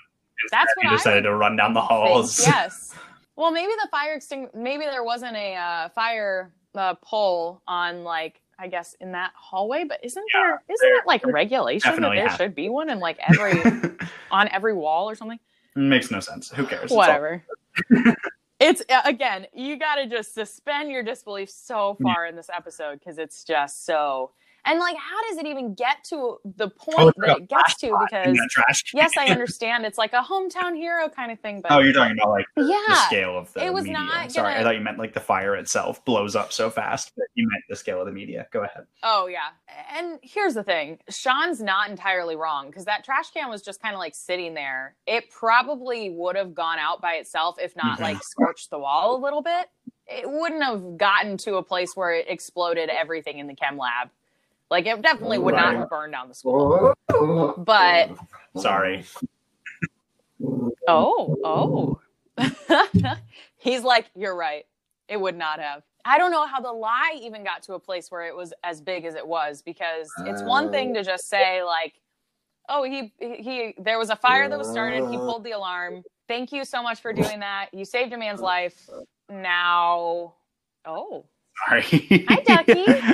That's 0.51 0.71
what 0.75 0.85
he 0.85 0.89
I 0.89 0.95
decided 0.97 1.23
to 1.23 1.33
run 1.35 1.55
down 1.55 1.73
the 1.73 1.81
halls. 1.81 2.35
think, 2.37 2.55
yes. 2.55 2.93
Well, 3.35 3.51
maybe 3.51 3.71
the 3.81 3.87
fire 3.89 4.13
extinguisher. 4.13 4.55
Maybe 4.57 4.85
there 4.85 5.03
wasn't 5.03 5.35
a 5.35 5.55
uh, 5.55 5.89
fire 5.89 6.53
uh, 6.75 6.95
pole 6.95 7.61
on 7.67 8.03
like 8.03 8.41
I 8.59 8.67
guess 8.67 8.95
in 8.99 9.11
that 9.13 9.31
hallway. 9.35 9.85
But 9.87 10.03
isn't 10.03 10.23
Yeah, 10.33 10.41
there? 10.41 10.63
Isn't 10.69 10.89
there- 10.89 10.97
it 10.99 11.07
like 11.07 11.25
regulation 11.25 12.01
that 12.01 12.09
there 12.13 12.27
has- 12.27 12.37
should 12.37 12.53
be 12.55 12.69
one 12.69 12.89
in 12.89 12.99
like 12.99 13.17
every 13.19 13.59
on 14.31 14.47
every 14.49 14.73
wall 14.73 15.09
or 15.09 15.15
something? 15.15 15.39
Makes 15.75 16.11
no 16.11 16.19
sense. 16.19 16.49
Who 16.51 16.65
cares? 16.67 16.91
Whatever. 16.91 17.43
it's 18.59 18.81
uh, 18.89 19.01
again, 19.05 19.47
you 19.53 19.79
got 19.79 19.95
to 19.95 20.07
just 20.07 20.33
suspend 20.33 20.91
your 20.91 21.01
disbelief 21.01 21.49
so 21.49 21.97
far 22.03 22.25
in 22.27 22.35
this 22.35 22.49
episode 22.55 22.99
because 22.99 23.17
it's 23.17 23.43
just 23.43 23.85
so. 23.85 24.31
And 24.65 24.79
like, 24.79 24.95
how 24.97 25.21
does 25.29 25.37
it 25.39 25.45
even 25.47 25.73
get 25.73 26.03
to 26.09 26.37
the 26.43 26.69
point 26.69 26.97
Oh, 26.99 27.11
that 27.17 27.37
it 27.37 27.49
gets 27.49 27.77
to? 27.77 27.97
Because 27.99 28.37
yes, 28.93 29.11
I 29.17 29.25
understand 29.29 29.85
it's 29.85 29.97
like 29.97 30.13
a 30.13 30.21
hometown 30.21 30.75
hero 30.75 31.09
kind 31.09 31.31
of 31.31 31.39
thing, 31.39 31.61
but 31.61 31.71
Oh, 31.71 31.79
you're 31.79 31.93
talking 31.93 32.15
about 32.17 32.29
like 32.29 32.45
the, 32.55 32.63
the 32.63 32.95
scale 33.07 33.37
of 33.37 33.51
the 33.53 33.65
it 33.65 33.73
was 33.73 33.85
media. 33.85 33.99
not 33.99 34.31
Sorry, 34.31 34.49
I 34.49 34.53
gonna- 34.53 34.63
thought 34.65 34.75
you 34.75 34.81
meant 34.81 34.99
like 34.99 35.13
the 35.13 35.19
fire 35.19 35.55
itself 35.55 36.03
blows 36.05 36.35
up 36.35 36.53
so 36.53 36.69
fast. 36.69 37.11
But 37.17 37.25
you 37.33 37.47
meant 37.49 37.63
the 37.69 37.75
scale 37.75 37.99
of 38.01 38.05
the 38.05 38.11
media. 38.11 38.47
Go 38.51 38.63
ahead. 38.63 38.85
Oh 39.03 39.27
yeah. 39.27 39.49
And 39.95 40.19
here's 40.21 40.53
the 40.53 40.63
thing. 40.63 40.99
Shawn's 41.09 41.61
not 41.61 41.89
entirely 41.89 42.35
wrong 42.35 42.67
because 42.67 42.85
that 42.85 43.03
trash 43.03 43.31
can 43.31 43.49
was 43.49 43.61
just 43.61 43.81
kind 43.81 43.95
of 43.95 43.99
like 43.99 44.13
sitting 44.15 44.53
there. 44.53 44.95
It 45.07 45.29
probably 45.31 46.09
would 46.11 46.35
have 46.35 46.53
gone 46.53 46.77
out 46.77 47.01
by 47.01 47.13
itself 47.13 47.57
if 47.59 47.75
not 47.75 47.97
Mhm. 47.97 48.01
like 48.03 48.23
scorched 48.23 48.69
the 48.69 48.77
wall 48.79 49.15
a 49.15 49.19
little 49.19 49.41
bit. 49.41 49.69
It 50.07 50.29
wouldn't 50.29 50.63
have 50.63 50.97
gotten 50.97 51.37
to 51.37 51.55
a 51.55 51.63
place 51.63 51.95
where 51.95 52.11
it 52.13 52.25
exploded 52.29 52.89
everything 52.89 53.39
in 53.39 53.47
the 53.47 53.55
chem 53.55 53.77
lab. 53.77 54.09
Like 54.71 54.87
it 54.87 55.01
definitely 55.01 55.37
would 55.37 55.53
not 55.53 55.65
Right. 55.73 55.77
have 55.79 55.89
burned 55.89 56.13
down 56.13 56.29
the 56.29 56.33
school. 56.33 56.93
But 57.57 58.09
Sorry. 58.55 59.03
oh, 60.87 61.37
oh. 61.43 61.99
He's 63.57 63.83
like, 63.83 64.05
you're 64.15 64.35
right. 64.35 64.65
It 65.09 65.19
would 65.19 65.35
not 65.37 65.59
have. 65.59 65.83
I 66.05 66.17
don't 66.17 66.31
know 66.31 66.47
how 66.47 66.61
the 66.61 66.71
lie 66.71 67.19
even 67.21 67.43
got 67.43 67.61
to 67.63 67.73
a 67.73 67.79
place 67.79 68.09
where 68.09 68.23
it 68.23 68.35
was 68.35 68.53
as 68.63 68.81
big 68.81 69.05
as 69.05 69.13
it 69.13 69.27
was 69.27 69.61
because 69.61 70.09
it's 70.25 70.41
one 70.41 70.71
thing 70.71 70.93
to 70.95 71.03
just 71.03 71.29
say 71.29 71.61
like, 71.63 71.93
oh, 72.69 72.83
he 72.83 73.13
he 73.19 73.75
there 73.77 73.99
was 73.99 74.09
a 74.09 74.15
fire 74.15 74.49
that 74.49 74.57
was 74.57 74.69
started, 74.71 75.07
he 75.09 75.17
pulled 75.17 75.43
the 75.43 75.51
alarm. 75.51 76.01
Thank 76.29 76.53
you 76.53 76.63
so 76.63 76.81
much 76.81 77.01
for 77.01 77.11
doing 77.11 77.41
that. 77.41 77.67
You 77.73 77.83
saved 77.83 78.13
a 78.13 78.17
man's 78.17 78.39
life. 78.39 78.89
Now, 79.29 80.33
oh, 80.85 81.25
Sorry. 81.67 82.25
Hi, 82.29 82.63
Ducky. 82.63 82.85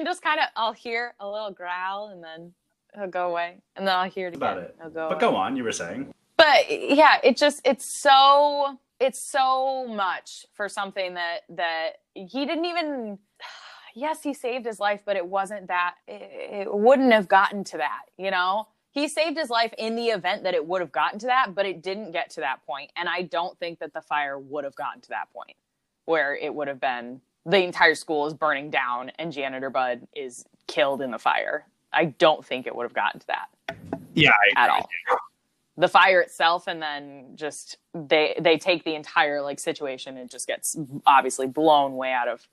Can 0.00 0.06
just 0.06 0.22
kind 0.22 0.40
of 0.40 0.46
I'll 0.56 0.72
hear 0.72 1.14
a 1.20 1.28
little 1.28 1.50
growl 1.50 2.08
and 2.08 2.24
then 2.24 2.54
he'll 2.94 3.06
go 3.10 3.28
away, 3.28 3.58
and 3.76 3.86
then 3.86 3.94
I'll 3.94 4.08
hear 4.08 4.28
it 4.28 4.34
About 4.34 4.56
again. 4.56 4.70
it. 4.82 4.94
Go. 4.94 5.10
but 5.10 5.18
away 5.18 5.20
go 5.20 5.36
on. 5.36 5.56
You 5.56 5.64
were 5.64 5.72
saying. 5.72 6.10
but 6.38 6.70
yeah 6.70 7.18
it 7.22 7.36
just 7.36 7.60
it's 7.66 7.84
so 7.84 8.78
it's 8.98 9.20
so 9.20 9.86
much 9.86 10.46
for 10.54 10.70
something 10.70 11.12
that 11.14 11.40
that 11.50 11.90
he 12.14 12.46
didn't 12.46 12.64
even 12.64 13.18
yes 13.94 14.22
he 14.22 14.32
saved 14.32 14.64
his 14.64 14.80
life 14.80 15.02
but 15.04 15.16
it 15.16 15.26
wasn't 15.26 15.68
that 15.68 15.96
it, 16.08 16.62
it 16.62 16.74
wouldn't 16.74 17.12
have 17.12 17.28
gotten 17.28 17.62
to 17.64 17.76
that 17.76 18.04
you 18.16 18.30
know 18.30 18.66
he 18.92 19.06
saved 19.06 19.36
his 19.36 19.50
life 19.50 19.74
in 19.76 19.96
the 19.96 20.06
event 20.06 20.44
that 20.44 20.54
it 20.54 20.66
would 20.66 20.80
have 20.80 20.92
gotten 20.92 21.18
to 21.18 21.26
that 21.26 21.54
but 21.54 21.66
it 21.66 21.82
didn't 21.82 22.10
get 22.12 22.30
to 22.30 22.40
that 22.40 22.64
point 22.66 22.90
and 22.96 23.06
i 23.06 23.20
don't 23.20 23.58
think 23.58 23.78
that 23.80 23.92
the 23.92 24.00
fire 24.00 24.38
would 24.38 24.64
have 24.64 24.74
gotten 24.76 25.02
to 25.02 25.10
that 25.10 25.30
point 25.34 25.56
where 26.06 26.34
it 26.34 26.54
would 26.54 26.68
have 26.68 26.80
been 26.80 27.20
the 27.46 27.62
entire 27.62 27.94
school 27.94 28.26
is 28.26 28.34
burning 28.34 28.70
down 28.70 29.10
and 29.18 29.32
janitor 29.32 29.70
bud 29.70 30.06
is 30.14 30.44
killed 30.66 31.00
in 31.02 31.10
the 31.10 31.18
fire 31.18 31.66
i 31.92 32.04
don't 32.04 32.44
think 32.44 32.66
it 32.66 32.74
would 32.74 32.84
have 32.84 32.94
gotten 32.94 33.20
to 33.20 33.26
that 33.26 33.48
Yeah. 34.14 34.30
I, 34.56 34.64
at 34.64 34.70
all. 34.70 34.88
The 35.76 35.88
fire 35.88 36.20
itself, 36.20 36.66
and 36.66 36.82
then 36.82 37.36
just 37.36 37.78
they 37.94 38.36
they 38.38 38.58
take 38.58 38.84
the 38.84 38.94
entire 38.94 39.40
like 39.40 39.58
situation 39.58 40.18
and 40.18 40.28
just 40.28 40.46
gets 40.46 40.76
obviously 41.06 41.46
blown 41.46 41.96
way 41.96 42.12
out 42.12 42.28
of 42.28 42.46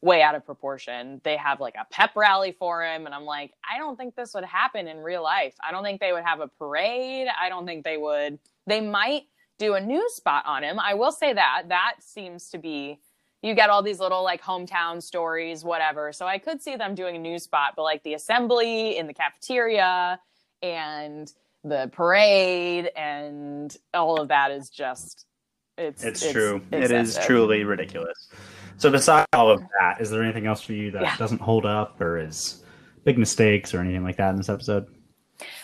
way 0.00 0.22
out 0.22 0.34
of 0.34 0.46
proportion. 0.46 1.20
They 1.22 1.36
have 1.36 1.60
like 1.60 1.74
a 1.74 1.84
pep 1.90 2.12
rally 2.16 2.52
for 2.52 2.82
him, 2.82 3.04
and 3.04 3.14
I'm 3.14 3.26
like, 3.26 3.52
I 3.70 3.76
don't 3.76 3.96
think 3.98 4.14
this 4.14 4.32
would 4.32 4.44
happen 4.44 4.88
in 4.88 4.98
real 5.00 5.22
life. 5.22 5.54
I 5.62 5.72
don't 5.72 5.82
think 5.82 6.00
they 6.00 6.12
would 6.12 6.24
have 6.24 6.40
a 6.40 6.48
parade. 6.48 7.26
I 7.38 7.50
don't 7.50 7.66
think 7.66 7.84
they 7.84 7.98
would. 7.98 8.38
They 8.66 8.80
might 8.80 9.24
do 9.58 9.74
a 9.74 9.80
news 9.80 10.14
spot 10.14 10.46
on 10.46 10.62
him. 10.62 10.78
I 10.78 10.94
will 10.94 11.12
say 11.12 11.34
that 11.34 11.64
that 11.68 11.96
seems 12.00 12.48
to 12.50 12.56
be. 12.58 12.98
You 13.42 13.54
get 13.54 13.70
all 13.70 13.82
these 13.82 14.00
little 14.00 14.22
like 14.22 14.42
hometown 14.42 15.02
stories, 15.02 15.64
whatever. 15.64 16.12
So 16.12 16.26
I 16.26 16.38
could 16.38 16.60
see 16.60 16.76
them 16.76 16.94
doing 16.94 17.16
a 17.16 17.18
news 17.18 17.44
spot, 17.44 17.72
but 17.76 17.82
like 17.82 18.02
the 18.02 18.14
assembly 18.14 18.98
in 18.98 19.06
the 19.06 19.14
cafeteria 19.14 20.20
and 20.62 21.32
the 21.64 21.90
parade 21.92 22.90
and 22.96 23.74
all 23.94 24.20
of 24.20 24.28
that 24.28 24.50
is 24.50 24.68
just 24.70 25.26
it's 25.78 26.04
It's, 26.04 26.30
true. 26.30 26.60
It 26.70 26.90
is 26.90 27.18
truly 27.24 27.64
ridiculous. 27.64 28.28
So 28.76 28.90
besides 28.90 29.26
all 29.32 29.50
of 29.50 29.62
that, 29.80 30.00
is 30.00 30.10
there 30.10 30.22
anything 30.22 30.46
else 30.46 30.60
for 30.60 30.72
you 30.74 30.90
that 30.90 31.02
Yeah. 31.02 31.16
doesn't 31.16 31.40
hold 31.40 31.64
up 31.64 32.00
or 32.00 32.18
is 32.18 32.62
big 33.04 33.18
mistakes 33.18 33.72
or 33.72 33.80
anything 33.80 34.04
like 34.04 34.16
that 34.18 34.30
in 34.30 34.36
this 34.36 34.50
episode? 34.50 34.86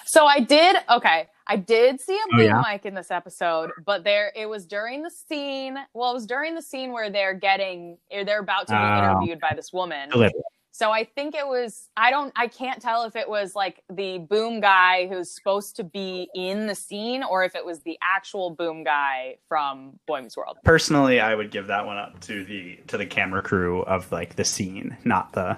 So 0.06 0.24
I 0.26 0.40
did 0.40 0.76
okay. 0.90 1.28
I 1.48 1.56
did 1.56 2.00
see 2.00 2.14
a 2.16 2.18
Oh, 2.34 2.36
boom 2.38 2.46
yeah? 2.46 2.62
mic 2.66 2.84
in 2.86 2.94
this 2.94 3.10
episode, 3.10 3.70
but 3.84 4.02
there 4.04 4.32
it 4.34 4.46
was 4.48 4.66
during 4.66 5.02
the 5.02 5.10
scene. 5.10 5.76
Well, 5.94 6.10
it 6.10 6.14
was 6.14 6.26
during 6.26 6.54
the 6.54 6.62
scene 6.62 6.92
where 6.92 7.08
they're 7.10 7.34
getting 7.34 7.98
eh, 8.10 8.24
they're 8.24 8.40
about 8.40 8.66
to 8.68 8.72
be 8.72 8.78
Oh. 8.78 8.98
interviewed 8.98 9.40
by 9.40 9.52
this 9.54 9.72
woman. 9.72 10.08
Deliberate. 10.10 10.42
So 10.72 10.90
I 10.90 11.04
think 11.04 11.34
it 11.34 11.46
was 11.46 11.88
I 11.96 12.10
don't 12.10 12.32
I 12.36 12.48
can't 12.48 12.82
tell 12.82 13.04
if 13.04 13.16
it 13.16 13.26
was 13.28 13.54
like 13.54 13.82
the 13.88 14.18
boom 14.18 14.60
guy 14.60 15.06
who's 15.06 15.30
supposed 15.30 15.76
to 15.76 15.84
be 15.84 16.28
in 16.34 16.66
the 16.66 16.74
scene 16.74 17.22
or 17.22 17.44
if 17.44 17.54
it 17.54 17.64
was 17.64 17.80
the 17.80 17.96
actual 18.02 18.50
boom 18.50 18.84
guy 18.84 19.36
from 19.48 19.98
Boy 20.06 20.20
Meets 20.20 20.36
World. 20.36 20.58
Personally, 20.64 21.18
I 21.20 21.34
would 21.34 21.50
give 21.50 21.68
that 21.68 21.86
one 21.86 21.96
up 21.96 22.20
to 22.22 22.44
the 22.44 22.78
to 22.88 22.98
the 22.98 23.06
camera 23.06 23.40
crew 23.40 23.82
of 23.84 24.12
like 24.12 24.34
the 24.36 24.44
scene, 24.44 24.96
not 25.04 25.32
the 25.32 25.56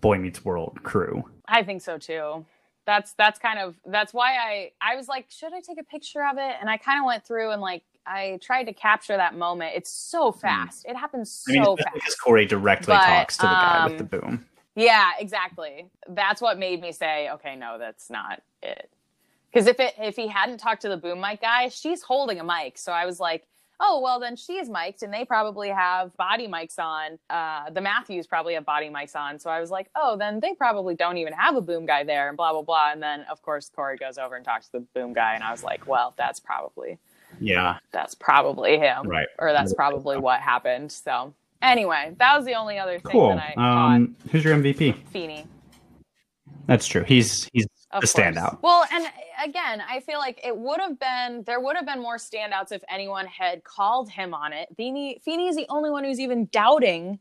Boy 0.00 0.16
Meets 0.16 0.44
World 0.44 0.82
crew. 0.82 1.24
I 1.46 1.62
think 1.62 1.82
so 1.82 1.98
too. 1.98 2.46
That's 2.86 3.12
that's 3.14 3.38
kind 3.38 3.58
of 3.58 3.76
that's 3.86 4.12
why 4.12 4.36
I 4.36 4.72
I 4.80 4.96
was 4.96 5.08
like, 5.08 5.26
should 5.30 5.52
I 5.52 5.60
take 5.60 5.78
a 5.78 5.84
picture 5.84 6.24
of 6.24 6.36
it? 6.38 6.56
And 6.60 6.68
I 6.68 6.76
kind 6.76 6.98
of 6.98 7.06
went 7.06 7.24
through 7.24 7.50
and 7.50 7.62
like 7.62 7.84
I 8.06 8.38
tried 8.42 8.64
to 8.64 8.72
capture 8.72 9.16
that 9.16 9.36
moment. 9.36 9.72
It's 9.76 9.92
so 9.92 10.32
fast. 10.32 10.84
It 10.88 10.96
happens 10.96 11.44
Hmm. 11.46 11.52
I 11.52 11.54
mean, 11.54 11.64
so 11.64 11.74
especially 11.74 12.00
because. 12.00 12.14
Cory 12.16 12.46
directly 12.46 12.94
But, 12.94 13.06
talks 13.06 13.36
to 13.36 13.42
the 13.42 13.48
guy 13.48 13.84
with 13.84 13.92
um, 13.92 13.98
the 13.98 14.04
boom. 14.04 14.46
Yeah, 14.74 15.10
exactly. 15.18 15.90
That's 16.08 16.40
what 16.40 16.58
made 16.58 16.80
me 16.80 16.92
say, 16.92 17.28
okay, 17.30 17.56
no, 17.56 17.78
that's 17.78 18.08
not 18.10 18.42
it. 18.62 18.90
Because 19.52 19.66
if 19.66 19.78
it 19.78 19.94
if 19.98 20.16
he 20.16 20.26
hadn't 20.28 20.58
talked 20.58 20.82
to 20.82 20.88
the 20.88 20.96
boom 20.96 21.20
mic 21.20 21.42
guy, 21.42 21.68
she's 21.68 22.02
holding 22.02 22.40
a 22.40 22.44
mic. 22.44 22.78
So 22.78 22.90
I 22.90 23.04
was 23.04 23.20
like, 23.20 23.46
oh 23.84 24.00
well, 24.02 24.18
then 24.20 24.36
she's 24.36 24.70
mic'd, 24.70 25.02
and 25.02 25.12
they 25.12 25.24
probably 25.24 25.68
have 25.68 26.16
body 26.16 26.46
mics 26.48 26.78
on. 26.78 27.18
Uh, 27.28 27.68
the 27.70 27.80
Matthews 27.80 28.26
probably 28.26 28.54
have 28.54 28.64
body 28.64 28.88
mics 28.88 29.14
on. 29.16 29.38
So 29.38 29.50
I 29.50 29.60
was 29.60 29.70
like, 29.70 29.90
oh, 29.96 30.16
then 30.16 30.40
they 30.40 30.54
probably 30.54 30.94
don't 30.94 31.18
even 31.18 31.32
have 31.34 31.56
a 31.56 31.60
boom 31.60 31.84
guy 31.84 32.04
there, 32.04 32.28
and 32.28 32.36
blah 32.36 32.52
blah 32.52 32.62
blah. 32.62 32.92
And 32.92 33.02
then 33.02 33.26
of 33.30 33.42
course 33.42 33.70
Cory 33.74 33.96
goes 33.98 34.16
over 34.16 34.36
and 34.36 34.44
talks 34.44 34.66
to 34.68 34.78
the 34.78 34.86
boom 34.94 35.12
guy, 35.12 35.34
and 35.34 35.42
I 35.44 35.50
was 35.50 35.62
like, 35.64 35.86
well, 35.86 36.14
that's 36.16 36.40
probably 36.40 36.98
Yeah, 37.40 37.78
that's 37.92 38.14
probably 38.14 38.78
him, 38.78 39.06
right. 39.08 39.26
or 39.38 39.52
that's 39.52 39.74
probably 39.74 40.16
what 40.18 40.40
happened. 40.40 40.92
So 40.92 41.34
anyway, 41.60 42.14
that 42.18 42.36
was 42.36 42.46
the 42.46 42.54
only 42.54 42.78
other 42.78 42.98
thing 43.00 43.12
Cool. 43.12 43.34
that 43.36 43.54
I. 43.58 43.94
Um, 43.96 44.16
who's 44.30 44.44
your 44.44 44.56
MVP? 44.56 45.06
Feeny. 45.08 45.46
That's 46.66 46.86
true. 46.86 47.04
He's 47.04 47.48
he's 47.52 47.66
Of 47.90 48.02
the 48.02 48.06
course. 48.08 48.12
standout. 48.14 48.58
Well, 48.62 48.84
and 48.92 49.06
again, 49.44 49.82
I 49.88 50.00
feel 50.00 50.18
like 50.18 50.40
it 50.44 50.56
would 50.56 50.80
have 50.80 50.98
been 50.98 51.42
there 51.44 51.60
would 51.60 51.76
have 51.76 51.86
been 51.86 52.00
more 52.00 52.16
standouts 52.16 52.72
if 52.72 52.82
anyone 52.88 53.26
had 53.26 53.64
called 53.64 54.08
him 54.10 54.32
on 54.34 54.52
it. 54.52 54.68
Feeny 54.76 55.20
is 55.26 55.56
the 55.56 55.66
only 55.68 55.90
one 55.90 56.04
who's 56.04 56.20
even 56.20 56.46
doubting 56.52 57.18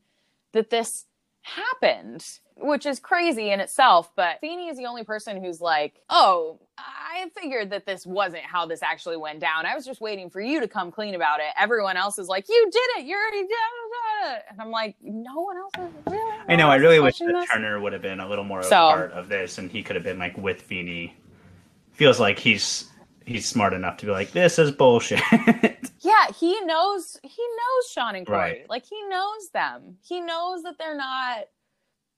that 0.53 0.69
this 0.69 1.05
happened, 1.41 2.25
which 2.57 2.85
is 2.85 2.99
crazy 2.99 3.51
in 3.51 3.59
itself. 3.59 4.11
But 4.15 4.39
Feeny 4.39 4.67
is 4.69 4.77
the 4.77 4.85
only 4.85 5.03
person 5.03 5.43
who's 5.43 5.61
like, 5.61 6.01
oh, 6.09 6.59
I 6.77 7.29
figured 7.39 7.69
that 7.71 7.85
this 7.85 8.05
wasn't 8.05 8.43
how 8.43 8.65
this 8.65 8.81
actually 8.83 9.17
went 9.17 9.39
down. 9.39 9.65
I 9.65 9.75
was 9.75 9.85
just 9.85 10.01
waiting 10.01 10.29
for 10.29 10.41
you 10.41 10.59
to 10.61 10.67
come 10.67 10.91
clean 10.91 11.15
about 11.15 11.39
it. 11.39 11.47
Everyone 11.59 11.97
else 11.97 12.19
is 12.19 12.27
like, 12.27 12.47
you 12.47 12.69
did 12.71 12.99
it. 12.99 13.05
You 13.05 13.15
already 13.17 13.47
did 13.47 13.51
it. 13.51 14.43
And 14.49 14.61
I'm 14.61 14.71
like, 14.71 14.95
no 15.01 15.39
one 15.41 15.57
else 15.57 15.73
is 15.77 15.89
really. 16.07 16.37
I 16.47 16.55
know. 16.55 16.69
I 16.69 16.75
really 16.75 16.99
wish 16.99 17.19
that 17.19 17.27
this? 17.33 17.49
Turner 17.49 17.79
would 17.79 17.93
have 17.93 18.01
been 18.01 18.19
a 18.19 18.27
little 18.29 18.43
more 18.45 18.59
of 18.59 18.65
a 18.65 18.69
So- 18.69 18.75
part 18.75 19.11
of 19.13 19.29
this, 19.29 19.57
and 19.57 19.71
he 19.71 19.83
could 19.83 19.95
have 19.95 20.03
been 20.05 20.19
like 20.19 20.37
with 20.37 20.61
Feeny. 20.61 21.15
Feels 21.93 22.19
like 22.19 22.39
he's 22.39 22.89
he's 23.25 23.47
smart 23.47 23.73
enough 23.73 23.97
to 23.97 24.05
be 24.05 24.11
like, 24.11 24.31
this 24.31 24.59
is 24.59 24.71
bullshit. 24.71 25.21
Yeah, 26.03 26.33
he 26.39 26.59
knows. 26.61 27.19
He 27.21 27.29
knows 27.29 27.91
Shawn 27.91 28.15
and 28.15 28.25
Cory. 28.25 28.39
Right. 28.39 28.69
Like 28.69 28.85
he 28.85 29.01
knows 29.07 29.49
them. 29.53 29.97
He 30.01 30.19
knows 30.19 30.63
that 30.63 30.77
they're 30.79 30.97
not. 30.97 31.45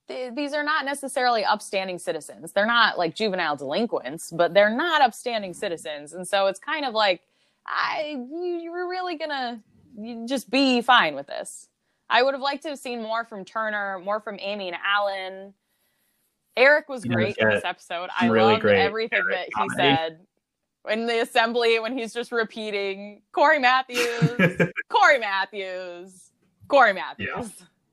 th- 0.08 0.34
These 0.36 0.54
are 0.54 0.64
not 0.64 0.86
necessarily 0.86 1.44
upstanding 1.44 2.00
citizens. 2.00 2.54
They're 2.54 2.66
not 2.66 2.98
like 2.98 3.14
juvenile 3.14 3.58
delinquents, 3.58 4.32
but 4.32 4.54
they're 4.54 4.74
not 4.76 5.02
upstanding 5.02 5.54
citizens. 5.54 6.14
And 6.14 6.26
so 6.26 6.48
it's 6.48 6.60
kind 6.60 6.86
of 6.86 6.94
like, 6.94 7.24
I 7.68 8.16
you, 8.32 8.60
you're 8.64 8.90
really 8.90 9.18
gonna 9.18 9.62
you 10.00 10.26
just 10.28 10.50
be 10.50 10.82
fine 10.82 11.14
with 11.14 11.28
this. 11.28 11.68
I 12.10 12.24
would 12.24 12.34
have 12.34 12.42
liked 12.42 12.64
to 12.64 12.70
have 12.70 12.80
seen 12.80 13.02
more 13.02 13.26
from 13.26 13.44
Turner, 13.44 14.00
more 14.00 14.22
from 14.22 14.38
Amy 14.40 14.70
and 14.70 14.78
Alan. 14.86 15.54
Eric 16.56 16.88
was 16.88 17.04
great 17.04 17.36
yeah, 17.38 17.48
in 17.48 17.50
this 17.56 17.66
episode. 17.66 18.10
I 18.18 18.28
really 18.28 18.54
loved 18.54 18.66
everything 18.66 19.20
Eric 19.30 19.50
that 19.56 19.62
he 19.62 19.70
said 19.76 20.20
in 20.90 21.06
the 21.06 21.22
assembly 21.22 21.80
when 21.80 21.98
he's 21.98 22.14
just 22.14 22.32
repeating 22.32 23.22
Cory 23.32 23.60
Matthews, 23.60 24.72
Cory 24.90 25.20
Matthews, 25.20 26.32
Cory 26.68 26.94
Matthews. 26.94 27.52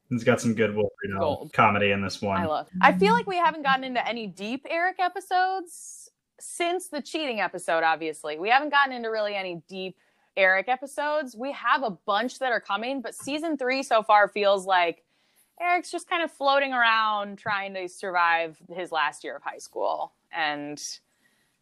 he's 0.08 0.24
got 0.24 0.40
some 0.40 0.54
good 0.54 0.70
Wolverine 0.74 1.16
uh, 1.16 1.20
Gold. 1.20 1.52
comedy 1.52 1.92
in 1.92 2.02
this 2.02 2.20
one. 2.20 2.40
I 2.40 2.46
love. 2.46 2.68
I 2.80 2.92
feel 2.92 3.12
like 3.12 3.26
we 3.26 3.36
haven't 3.36 3.62
gotten 3.62 3.84
into 3.84 4.06
any 4.06 4.26
deep 4.26 4.66
Eric 4.68 4.96
episodes 4.98 6.10
since 6.40 6.88
the 6.88 7.00
cheating 7.02 7.40
episode. 7.40 7.84
Obviously, 7.84 8.38
we 8.38 8.48
haven't 8.48 8.70
gotten 8.70 8.92
into 8.92 9.10
really 9.10 9.34
any 9.34 9.62
deep 9.68 9.96
Eric 10.36 10.68
episodes. 10.68 11.36
We 11.36 11.52
have 11.52 11.82
a 11.82 11.90
bunch 11.90 12.38
that 12.38 12.52
are 12.52 12.60
coming, 12.60 13.02
but 13.02 13.14
season 13.14 13.56
three 13.56 13.82
so 13.82 14.02
far 14.02 14.28
feels 14.28 14.66
like 14.66 15.04
Eric's 15.60 15.90
just 15.90 16.08
kind 16.08 16.22
of 16.22 16.30
floating 16.32 16.72
around 16.72 17.38
trying 17.38 17.74
to 17.74 17.88
survive 17.88 18.56
his 18.70 18.90
last 18.90 19.22
year 19.22 19.36
of 19.36 19.42
high 19.42 19.58
school, 19.58 20.12
and 20.32 20.82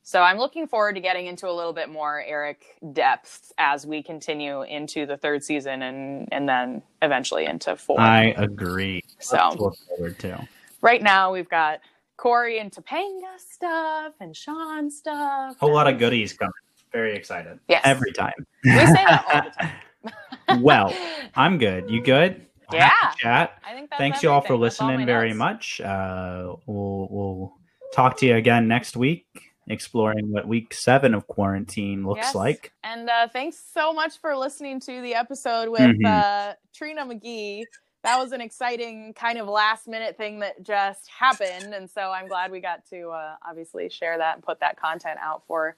so 0.09 0.23
I'm 0.23 0.39
looking 0.39 0.67
forward 0.67 0.95
to 0.95 1.03
getting 1.03 1.27
into 1.27 1.47
a 1.47 1.53
little 1.53 1.75
bit 1.75 1.91
more 1.91 2.23
Eric 2.27 2.65
depth 2.95 3.53
as 3.59 3.87
we 3.87 4.03
continue 4.03 4.63
into 4.63 5.05
the 5.05 5.19
third 5.19 5.45
season 5.45 5.83
and 5.83 6.27
and 6.33 6.49
then 6.49 6.81
eventually 7.03 7.45
into 7.45 7.77
four. 7.77 8.01
I 8.01 8.33
agree. 8.39 9.05
So- 9.19 9.51
look 9.59 9.77
forward 9.87 10.19
to. 10.21 10.49
right 10.81 11.03
now 11.03 11.31
we've 11.31 11.51
got 11.51 11.81
Cory 12.17 12.59
and 12.59 12.73
Topanga 12.73 13.39
stuff 13.39 14.15
and 14.19 14.35
Shawn 14.35 14.91
stuff. 14.91 15.57
A 15.57 15.59
whole 15.61 15.75
lot 15.75 15.87
of 15.87 15.99
goodies 15.99 16.33
coming. 16.33 16.55
Very 16.91 17.15
excited. 17.15 17.59
Yes. 17.69 17.83
Every 17.85 18.13
time. 18.13 18.33
We 18.65 18.71
say 18.71 18.93
that 18.95 19.27
all 19.31 19.43
the 19.43 20.11
time. 20.57 20.63
well, 20.63 20.97
I'm 21.37 21.59
good. 21.59 21.91
You 21.91 22.01
good? 22.03 22.47
Yeah. 22.73 22.91
Chat. 23.19 23.59
I 23.63 23.75
think 23.75 23.91
that's 23.91 23.99
Thanks 23.99 24.23
you 24.23 24.31
all 24.31 24.41
for. 24.41 24.59
That's 24.59 24.81
all 24.81 24.89
listening 24.89 25.05
very 25.05 25.35
much. 25.35 25.83
Uh, 25.83 26.55
we'll 26.65 27.09
we'll 27.11 27.53
talk 27.93 28.17
to 28.21 28.27
you 28.27 28.37
again 28.37 28.69
next 28.69 28.97
week, 28.97 29.27
exploring 29.71 30.31
what 30.31 30.47
week 30.49 30.73
seven 30.75 31.15
of 31.15 31.27
quarantine 31.27 32.07
looks 32.07 32.27
Yes. 32.27 32.35
like. 32.35 32.73
And 32.85 33.09
uh, 33.09 33.29
thanks 33.29 33.63
so 33.73 33.93
much 33.93 34.19
for 34.21 34.37
listening 34.37 34.81
to 34.81 35.01
the 35.03 35.15
episode 35.15 35.69
with 35.69 35.81
Mhm. 35.81 36.05
uh, 36.07 36.55
Trina 36.75 37.05
McGee. 37.07 37.65
That 38.05 38.19
was 38.19 38.33
an 38.33 38.41
exciting 38.41 39.13
kind 39.15 39.39
of 39.39 39.49
last 39.49 39.89
minute 39.89 40.17
thing 40.17 40.39
that 40.39 40.63
just 40.63 41.09
happened, 41.09 41.75
and 41.75 41.91
so 41.91 42.11
I'm 42.13 42.29
glad 42.29 42.51
we 42.53 42.61
got 42.61 42.87
to 42.91 43.11
uh, 43.11 43.35
obviously 43.47 43.89
share 43.89 44.17
that 44.19 44.37
and 44.37 44.43
put 44.43 44.61
that 44.61 44.77
content 44.79 45.19
out 45.21 45.43
for 45.47 45.77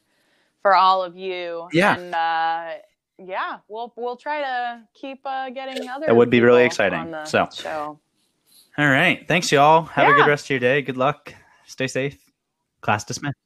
for 0.63 0.75
all 0.77 1.03
of 1.03 1.17
you. 1.17 1.67
Yeah. 1.73 1.97
and 1.97 2.15
uh, 2.15 2.79
yeah, 3.19 3.59
we'll 3.69 3.93
we'll 3.97 4.17
try 4.17 4.43
to 4.43 4.83
keep 4.95 5.21
uh, 5.25 5.49
getting 5.51 5.89
other. 5.89 6.07
That 6.07 6.15
would 6.17 6.29
be 6.31 6.41
really 6.43 6.65
exciting. 6.65 7.15
So. 7.25 7.49
show. 7.53 7.99
All 8.79 8.89
right. 8.89 9.27
Thanks, 9.27 9.51
y'all. 9.51 9.83
Have 9.83 10.09
a 10.09 10.13
good 10.13 10.27
rest 10.27 10.45
of 10.47 10.51
your 10.51 10.61
day. 10.61 10.83
Good 10.83 10.97
luck. 10.99 11.35
Stay 11.67 11.87
safe. 11.87 12.19
Class 12.83 13.05
dismissed. 13.05 13.37